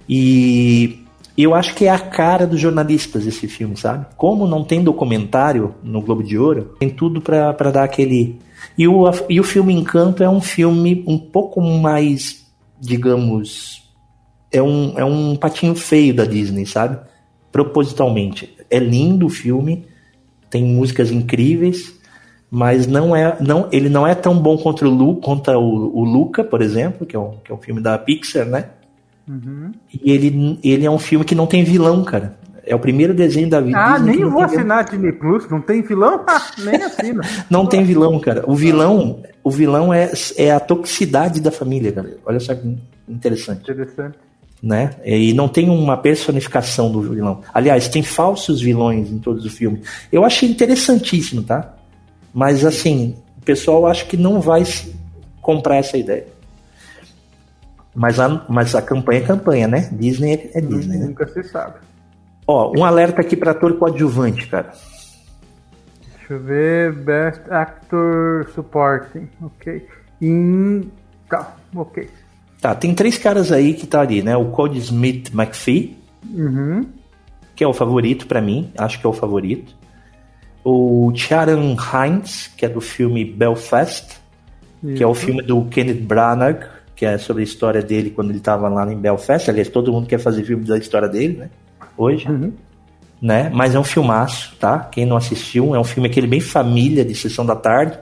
[0.09, 1.02] E
[1.37, 4.07] eu acho que é a cara dos jornalistas esse filme, sabe?
[4.17, 8.39] Como não tem documentário no Globo de Ouro, tem tudo para dar aquele.
[8.77, 12.47] E o, e o filme Encanto é um filme um pouco mais,
[12.79, 13.83] digamos.
[14.51, 16.99] É um, é um patinho feio da Disney, sabe?
[17.51, 18.55] Propositalmente.
[18.69, 19.87] É lindo o filme,
[20.51, 21.99] tem músicas incríveis,
[22.51, 26.05] mas não é, não, ele não é tão bom contra o, Lu, contra o, o
[26.05, 28.67] Luca, por exemplo, que é, um, que é um filme da Pixar, né?
[29.29, 29.73] Uhum.
[29.93, 32.37] E ele, ele é um filme que não tem vilão, cara.
[32.65, 33.77] É o primeiro desenho da vida.
[33.77, 36.25] Ah, nem vou assinar Disney Plus, não tem vilão?
[36.29, 37.23] Ah, nem assina.
[37.51, 38.45] não tem vilão, cara.
[38.47, 42.17] O vilão, o vilão é, é a toxicidade da família, cara.
[42.25, 42.77] Olha só que
[43.09, 43.63] interessante.
[43.63, 44.17] Interessante.
[44.63, 44.91] Né?
[45.05, 47.41] E não tem uma personificação do vilão.
[47.53, 49.81] Aliás, tem falsos vilões em todos os filmes.
[50.13, 51.75] Eu achei interessantíssimo, tá?
[52.33, 54.63] Mas assim, o pessoal acho que não vai
[55.41, 56.27] comprar essa ideia.
[57.95, 59.89] Mas a, mas a campanha é campanha, né?
[59.93, 60.99] Disney é, é Disney.
[60.99, 61.07] Né?
[61.07, 61.75] Nunca se sabe.
[62.47, 64.73] Ó, um alerta aqui para ator coadjuvante, cara.
[66.19, 66.93] Deixa eu ver.
[66.93, 69.29] Best Actor Supporting.
[69.43, 69.87] Ok.
[70.21, 70.91] In...
[71.29, 72.09] Tá, ok.
[72.61, 74.37] Tá, tem três caras aí que tá ali, né?
[74.37, 75.99] O Cody Smith McPhee,
[76.31, 76.87] uhum.
[77.57, 79.75] que é o favorito para mim, acho que é o favorito.
[80.65, 84.21] O Sharon Hines, que é do filme Belfast,
[84.81, 84.95] Isso.
[84.95, 86.65] que é o filme do Kenneth Branagh,
[87.03, 89.51] que é sobre a história dele quando ele estava lá em Belfast.
[89.51, 91.51] Aliás, todo mundo quer fazer filme da história dele, né?
[91.99, 92.29] Hoje.
[92.29, 92.53] Uhum.
[93.21, 93.51] Né?
[93.53, 94.79] Mas é um filmaço, tá?
[94.79, 97.99] Quem não assistiu, é um filme aquele bem família de sessão da tarde,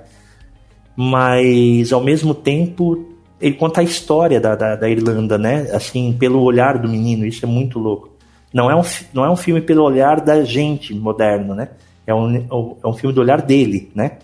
[0.94, 5.70] mas ao mesmo tempo ele conta a história da, da, da, Irlanda, né?
[5.72, 8.11] Assim, pelo olhar do menino, isso é muito louco.
[8.53, 8.82] Não é um,
[9.14, 11.70] não é um filme pelo olhar da gente moderno, né?
[12.07, 12.36] É um,
[12.84, 14.18] é um filme do olhar dele, né?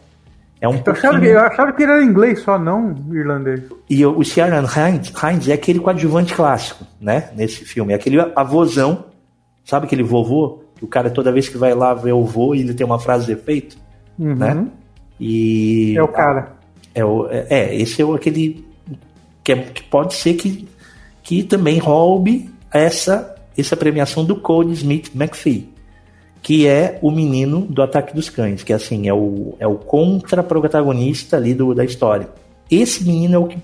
[0.60, 3.62] É um eu, achava que, eu achava que ele era inglês só, não irlandês.
[3.90, 7.30] E o Ciaran Hines, Hines é aquele coadjuvante clássico, né?
[7.36, 7.92] Nesse filme.
[7.92, 9.04] É aquele avôzão,
[9.64, 10.62] sabe aquele vovô?
[10.76, 12.98] Que o cara toda vez que vai lá ver o vô e ele tem uma
[12.98, 13.76] frase de efeito,
[14.18, 14.34] uhum.
[14.34, 14.66] né?
[15.20, 15.94] E...
[15.96, 16.52] É o cara.
[16.94, 18.66] É, o, é, é esse é aquele
[19.44, 20.66] que, é, que pode ser que,
[21.22, 25.75] que também roube essa, essa premiação do Cody Smith McPhee
[26.42, 31.36] que é o menino do Ataque dos Cães, que assim, é o, é o contra-protagonista
[31.36, 32.28] ali do, da história.
[32.70, 33.58] Esse menino é o que,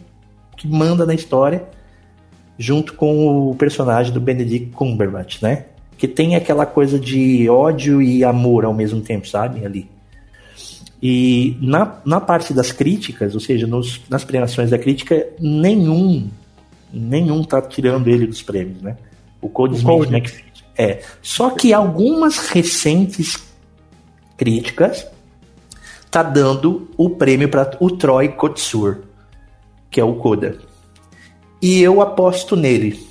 [0.56, 1.64] que manda na história,
[2.58, 5.66] junto com o personagem do Benedict Cumberbatch, né?
[5.96, 9.64] Que tem aquela coisa de ódio e amor ao mesmo tempo, sabe?
[9.64, 9.88] Ali.
[11.00, 16.28] E na, na parte das críticas, ou seja, nos, nas premiações da crítica, nenhum
[16.92, 18.96] nenhum tá tirando ele dos prêmios, né?
[19.40, 21.02] O Cody Smith McPhee é.
[21.20, 23.42] Só que algumas recentes
[24.36, 25.06] críticas
[26.10, 28.98] tá dando o prêmio para o Troy Kotsur,
[29.90, 30.58] que é o Coda.
[31.60, 33.06] E eu aposto nele.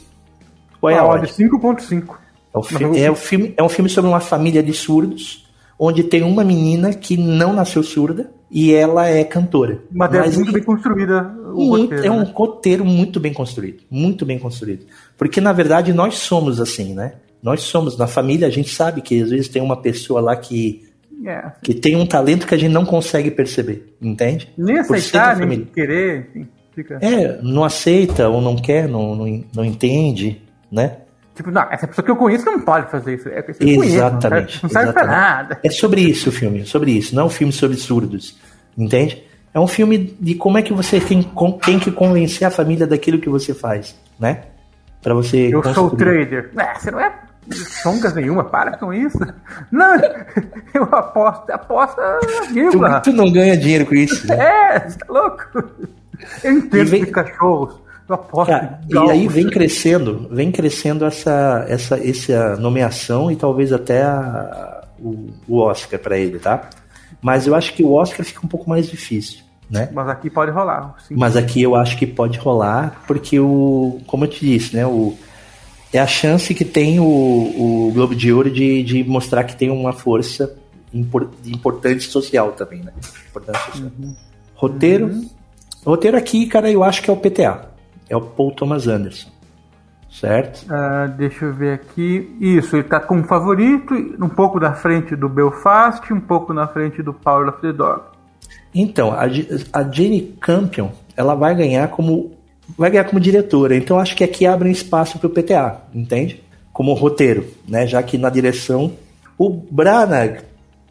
[0.79, 1.25] Qual é a hora?
[1.25, 2.15] 5.5.
[2.53, 5.47] É, o é, o filme, é um filme sobre uma família de surdos,
[5.79, 9.79] onde tem uma menina que não nasceu surda e ela é cantora.
[9.89, 12.05] Mas, Mas é muito bem construída o muito, roteiro.
[12.05, 12.31] É um né?
[12.35, 13.83] roteiro muito bem construído.
[13.89, 14.85] Muito bem construído.
[15.17, 17.13] Porque, na verdade, nós somos assim, né?
[17.41, 20.87] Nós somos, na família, a gente sabe que às vezes tem uma pessoa lá que,
[21.25, 21.51] é.
[21.61, 24.51] que tem um talento que a gente não consegue perceber, entende?
[24.57, 26.99] Nem aceitar, nem querer, enfim, fica...
[27.01, 30.97] É, não aceita ou não quer, não, não, não entende, né?
[31.35, 33.29] Tipo, não, essa pessoa que eu conheço não pode fazer isso.
[33.29, 33.79] É exatamente.
[33.79, 35.59] Conheço, não serve, não serve pra nada.
[35.63, 37.15] É sobre isso o filme, sobre isso.
[37.15, 38.37] Não é um filme sobre surdos,
[38.77, 39.23] entende?
[39.53, 41.27] É um filme de como é que você tem,
[41.65, 44.43] tem que convencer a família daquilo que você faz, né?
[45.01, 45.47] Para você.
[45.47, 45.73] Eu construir.
[45.73, 46.51] sou trader.
[46.57, 47.13] É, você não é
[47.81, 49.19] songas nenhuma, para com isso.
[49.71, 49.95] Não,
[50.73, 52.01] eu aposto, aposta
[52.51, 52.99] vírgula.
[53.01, 54.27] Tu, tu não ganha dinheiro com isso.
[54.27, 54.37] Né?
[54.37, 55.63] É, você tá louco.
[56.43, 57.75] Eu entendo vem, de cachorros.
[58.07, 58.51] Eu aposto.
[58.51, 64.83] Cara, e aí vem crescendo, vem crescendo essa, essa, essa nomeação e talvez até a,
[64.99, 66.69] o, o Oscar para ele, tá?
[67.21, 69.43] Mas eu acho que o Oscar fica um pouco mais difícil.
[69.69, 69.89] Né?
[69.93, 70.95] Mas aqui pode rolar.
[71.07, 71.15] Sim.
[71.17, 75.17] Mas aqui eu acho que pode rolar, porque o, como eu te disse, né, o,
[75.93, 79.69] é a chance que tem o, o Globo de Ouro de, de mostrar que tem
[79.69, 80.55] uma força
[80.93, 82.93] importante social também, né?
[83.33, 83.91] Social.
[83.99, 84.15] Uhum.
[84.55, 85.07] Roteiro.
[85.07, 85.29] Uhum.
[85.85, 87.71] Roteiro aqui, cara, eu acho que é o PTA.
[88.09, 89.29] É o Paul Thomas Anderson.
[90.09, 90.65] Certo?
[90.65, 92.35] Uh, deixa eu ver aqui.
[92.39, 97.01] Isso, ele tá como favorito, um pouco na frente do Belfast, um pouco na frente
[97.01, 98.01] do Power of the Dog.
[98.75, 102.31] Então, a, a Jane Campion, ela vai ganhar como
[102.77, 103.75] vai ganhar como diretora.
[103.75, 106.43] Então acho que aqui abre um espaço para o PTA, entende?
[106.73, 107.85] Como roteiro, né?
[107.87, 108.93] Já que na direção
[109.37, 110.43] o Branagh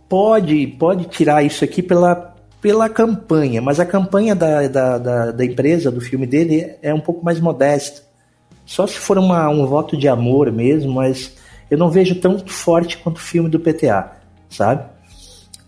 [0.08, 5.44] pode pode tirar isso aqui pela pela campanha, mas a campanha da, da, da, da
[5.44, 8.02] empresa, do filme dele, é um pouco mais modesta.
[8.66, 11.34] Só se for uma, um voto de amor mesmo, mas
[11.70, 14.12] eu não vejo tão forte quanto o filme do PTA,
[14.50, 14.84] sabe?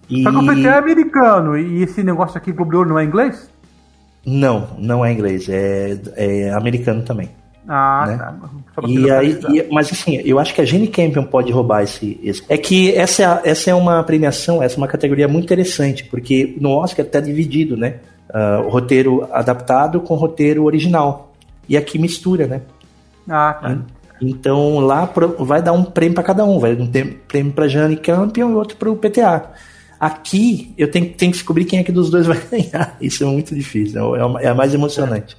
[0.08, 0.22] E...
[0.22, 3.50] Só que o PTA é americano e esse negócio aqui Globo não é inglês?
[4.24, 7.28] Não, não é inglês, é, é americano também.
[7.66, 8.16] Ah, né?
[8.16, 8.88] tá.
[8.88, 12.42] E aí, e, mas assim, eu acho que a Jenny Campion pode roubar esse, esse.
[12.48, 16.56] É que essa é, essa é uma premiação, essa é uma categoria muito interessante, porque
[16.60, 17.96] no Oscar está dividido, né?
[18.30, 21.32] Uh, roteiro adaptado com roteiro original.
[21.68, 22.62] E aqui mistura, né?
[23.28, 23.78] Ah, tá.
[24.20, 25.08] Então lá
[25.38, 26.88] vai dar um prêmio para cada um, vai um
[27.28, 29.50] prêmio para Jane Campion e outro para o PTA.
[30.02, 32.96] Aqui eu tenho, tenho que descobrir quem é que dos dois vai ganhar.
[33.00, 35.36] Isso é muito difícil, é, é a mais emocionante.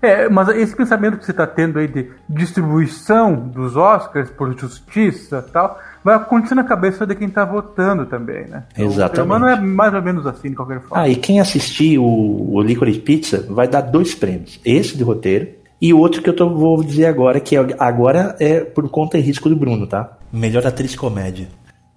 [0.00, 5.42] É, mas esse pensamento que você está tendo aí de distribuição dos Oscars por justiça
[5.52, 8.62] tal, vai acontecer na cabeça de quem está votando também, né?
[8.74, 9.40] Então, Exatamente.
[9.40, 11.02] Mas é mais ou menos assim, de qualquer forma.
[11.02, 14.60] Ah, e quem assistir o, o Licorice Pizza vai dar dois prêmios.
[14.64, 15.48] Esse de roteiro
[15.80, 19.20] e outro que eu tô, vou dizer agora, que é, agora é por conta e
[19.20, 20.16] risco do Bruno, tá?
[20.32, 21.48] Melhor atriz comédia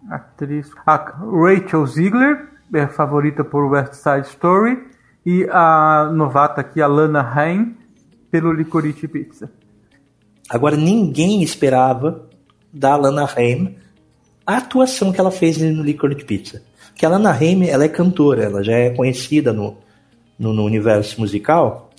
[0.09, 0.71] atriz.
[0.85, 4.77] A Rachel Ziegler é favorita por West Side Story
[5.25, 7.75] e a novata aqui, a Lana Haim,
[8.31, 9.51] pelo Licorice Pizza.
[10.49, 12.27] Agora, ninguém esperava
[12.73, 13.75] da Lana Haim
[14.45, 16.63] a atuação que ela fez no Licorice Pizza.
[16.87, 19.77] Porque a Lana Haim, ela é cantora, ela já é conhecida no,
[20.37, 21.91] no, no universo musical,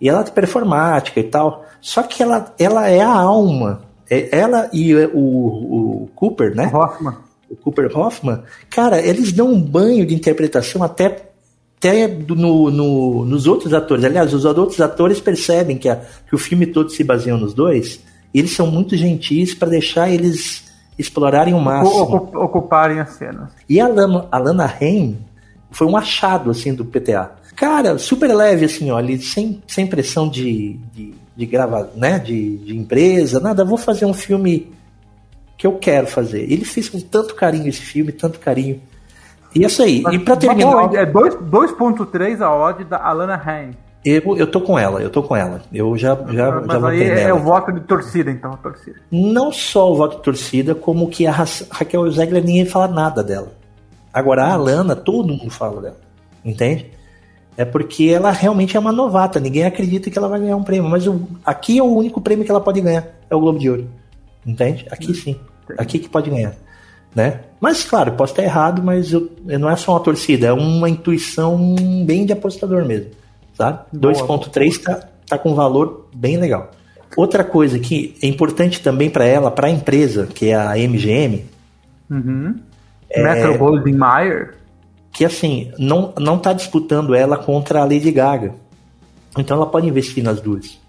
[0.00, 1.64] e ela é performática e tal.
[1.80, 3.82] Só que ela, ela é a alma.
[4.08, 6.70] É, ela e o, o Cooper, né?
[6.72, 11.30] Hoffman o Cooper Hoffman, cara, eles dão um banho de interpretação até,
[11.76, 14.04] até no, no, nos outros atores.
[14.04, 18.00] Aliás, os outros atores percebem que, a, que o filme todo se baseia nos dois,
[18.32, 22.30] e eles são muito gentis para deixar eles explorarem o máximo.
[22.34, 23.50] Ocuparem as cenas.
[23.68, 25.18] E a Lana, a Lana Haim
[25.72, 27.32] foi um achado, assim, do PTA.
[27.56, 32.76] Cara, super leve, assim, ali, sem, sem pressão de, de, de gravar, né, de, de
[32.76, 34.70] empresa, nada, vou fazer um filme
[35.60, 36.50] que eu quero fazer.
[36.50, 38.80] Ele fez com tanto carinho esse filme, tanto carinho.
[39.54, 40.00] E isso aí.
[40.00, 40.88] Mas, e pra terminar.
[40.88, 43.72] Bom, é 2.3 a odd da Alana Haim.
[44.02, 45.60] Eu, eu tô com ela, eu tô com ela.
[45.70, 47.38] Eu já, já, Mas já votei é, nela.
[47.38, 48.96] O voto de torcida, então, torcida.
[49.10, 51.32] Não só o voto de torcida, como que a
[51.70, 53.52] Raquel Zegler ninguém fala nada dela.
[54.14, 56.00] Agora a Alana, todo mundo fala dela.
[56.42, 56.90] Entende?
[57.54, 60.88] É porque ela realmente é uma novata, ninguém acredita que ela vai ganhar um prêmio.
[60.88, 63.68] Mas o, aqui é o único prêmio que ela pode ganhar, é o Globo de
[63.68, 63.86] Ouro.
[64.46, 64.86] Entende?
[64.90, 65.38] Aqui sim.
[65.78, 66.54] Aqui que pode ganhar.
[67.14, 67.40] Né?
[67.60, 71.74] Mas, claro, posso estar errado, mas eu, não é só uma torcida, é uma intuição
[72.04, 73.10] bem de apostador mesmo.
[73.54, 73.80] Sabe?
[73.94, 76.70] 2.3 tá, tá com valor bem legal.
[77.16, 81.44] Outra coisa que é importante também para ela, para a empresa, que é a MGM.
[82.08, 82.60] Uhum.
[83.10, 84.54] É, Metro Goldwyn Mayer.
[85.12, 88.54] Que assim, não, não tá disputando ela contra a Lady Gaga.
[89.36, 90.80] Então ela pode investir nas duas.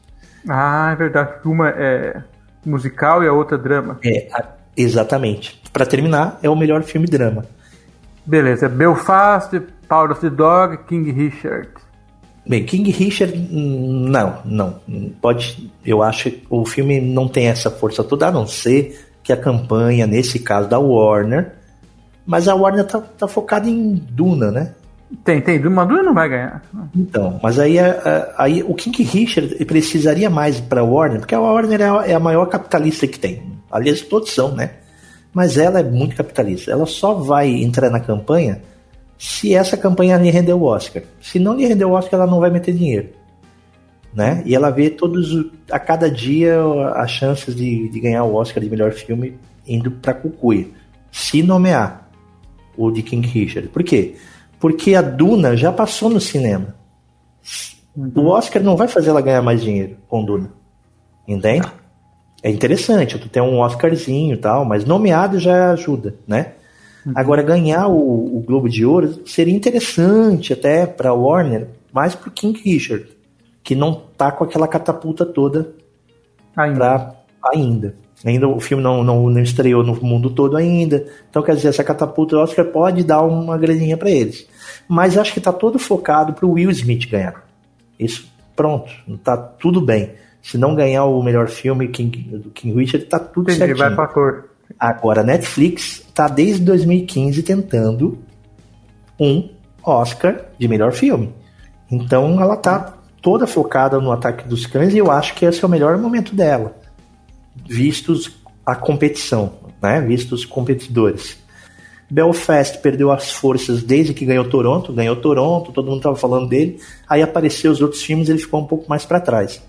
[0.47, 1.31] Ah, é verdade.
[1.43, 2.21] Uma é
[2.63, 3.99] musical e a outra drama.
[4.03, 4.45] É, a,
[4.75, 5.61] exatamente.
[5.71, 7.45] Para terminar, é o melhor filme drama.
[8.25, 11.69] Beleza, Belfast, Power of the Dog, King Richard.
[12.45, 14.79] Bem, King Richard, não, não.
[15.21, 19.31] Pode, eu acho que o filme não tem essa força toda, a não ser que
[19.31, 21.53] a campanha, nesse caso da Warner,
[22.25, 24.73] mas a Warner tá, tá focada em Duna, né?
[25.23, 25.59] Tem, tem.
[25.59, 26.63] Maduro não vai ganhar.
[26.95, 27.75] Então, mas aí,
[28.37, 32.13] aí o King Richard precisaria mais para a Warner, porque a Warner é a, é
[32.13, 33.43] a maior capitalista que tem.
[33.71, 34.71] Aliás, todos são, né?
[35.33, 36.71] Mas ela é muito capitalista.
[36.71, 38.61] Ela só vai entrar na campanha
[39.17, 41.03] se essa campanha lhe render o Oscar.
[41.21, 43.09] Se não lhe render o Oscar, ela não vai meter dinheiro.
[44.13, 44.43] Né?
[44.45, 46.57] E ela vê todos a cada dia
[46.95, 50.67] as chances de, de ganhar o Oscar de melhor filme indo para Cucuia.
[51.11, 52.09] Se nomear
[52.75, 53.69] o de King Richard.
[53.69, 54.15] Por quê?
[54.59, 56.75] Porque a Duna já passou no cinema.
[57.95, 58.11] Uhum.
[58.15, 60.51] O Oscar não vai fazer ela ganhar mais dinheiro com Duna.
[61.27, 61.67] Entende?
[62.43, 66.53] É interessante, tu tem um Oscarzinho e tal, mas nomeado já ajuda, né?
[67.05, 67.13] Uhum.
[67.15, 72.59] Agora, ganhar o, o, Globo de Ouro seria interessante até para Warner, mais pro King
[72.59, 73.07] Richard,
[73.63, 75.73] que não tá com aquela catapulta toda
[76.55, 76.77] ainda.
[76.77, 77.15] Pra,
[77.53, 77.95] ainda.
[78.23, 81.07] Ainda o filme não, não, não, estreou no mundo todo ainda.
[81.29, 84.47] Então, quer dizer, essa catapulta do Oscar pode dar uma graninha para eles.
[84.87, 87.43] Mas acho que está todo focado para o Will Smith ganhar.
[87.99, 90.11] Isso, pronto, está tudo bem.
[90.41, 93.77] Se não ganhar o melhor filme King, do King Richard, tá tudo Entendi, certinho.
[93.77, 94.49] Vai pra cor.
[94.79, 98.19] Agora, Netflix tá desde 2015 tentando
[99.19, 99.49] um
[99.83, 101.33] Oscar de melhor filme.
[101.89, 105.67] Então ela tá toda focada no Ataque dos Cães e eu acho que esse é
[105.67, 106.75] o melhor momento dela,
[107.67, 108.31] vistos
[108.65, 110.01] a competição, né?
[110.01, 111.37] Vistos os competidores.
[112.09, 116.79] Belfast perdeu as forças desde que ganhou Toronto, ganhou Toronto, todo mundo estava falando dele.
[117.07, 119.61] Aí apareceu os outros filmes, ele ficou um pouco mais para trás.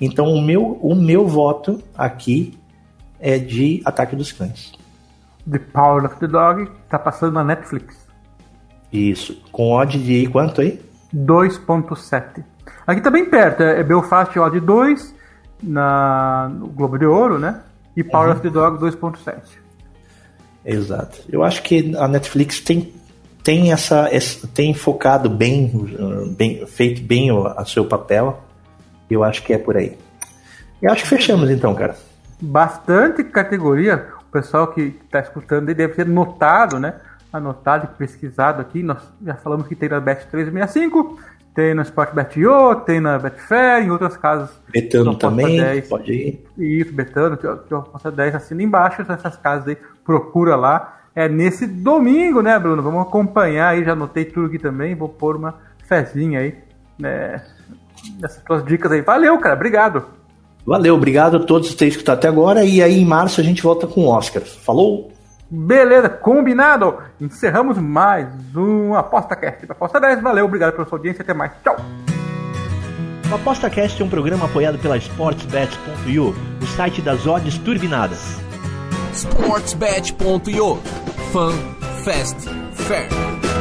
[0.00, 2.58] Então o meu, o meu voto aqui
[3.20, 4.72] é de Ataque dos Cães.
[5.50, 8.06] The Power of the Dog tá passando na Netflix.
[8.92, 9.40] Isso.
[9.50, 10.80] Com odd de quanto aí?
[11.14, 12.44] 2.7.
[12.86, 13.62] Aqui tá bem perto.
[13.62, 15.14] É Belfast odd 2
[15.62, 17.60] na, no Globo de Ouro, né?
[17.96, 18.34] E Power uhum.
[18.34, 19.62] of the Dog 2.7.
[20.64, 21.20] Exato.
[21.28, 22.92] Eu acho que a Netflix tem
[23.42, 25.72] tem essa, essa tem focado bem,
[26.36, 28.40] bem feito bem o a seu papel
[29.12, 29.96] eu acho que é por aí.
[30.80, 31.94] Eu acho que fechamos então, cara.
[32.40, 34.08] Bastante categoria.
[34.28, 36.94] O pessoal que está escutando deve ter notado, né?
[37.32, 38.82] Anotado e pesquisado aqui.
[38.82, 41.18] Nós já falamos que tem na Bet 365,
[41.54, 44.50] tem no Sportbet.io, tem na Betfair, em outras casas.
[44.70, 45.88] Betano também, 10.
[45.88, 46.44] pode ir.
[46.56, 47.38] Isso, Betano,
[47.70, 51.00] aposta 10 assina embaixo, essas casas aí, procura lá.
[51.14, 52.82] É nesse domingo, né, Bruno?
[52.82, 55.56] Vamos acompanhar aí, já anotei tudo aqui também, vou pôr uma
[55.86, 56.56] fezinha aí,
[56.98, 57.42] né?
[58.22, 59.02] Essas tuas dicas aí.
[59.02, 59.54] Valeu, cara.
[59.54, 60.04] Obrigado.
[60.64, 62.64] Valeu, obrigado a todos que têm escutado até agora.
[62.64, 64.42] E aí, em março, a gente volta com o Oscar.
[64.42, 65.10] Falou!
[65.54, 66.96] Beleza, combinado!
[67.20, 68.26] Encerramos mais
[68.56, 69.70] um Aposta Cast.
[69.70, 71.76] Aposta 10, valeu, obrigado pela sua audiência, até mais, tchau!
[73.30, 78.40] O Aposta Cast é um programa apoiado pela SportsBet.io, o site das odds turbinadas.
[79.12, 80.76] SportsBet.io
[81.32, 81.52] Fun,
[82.02, 83.51] Fast, Fair.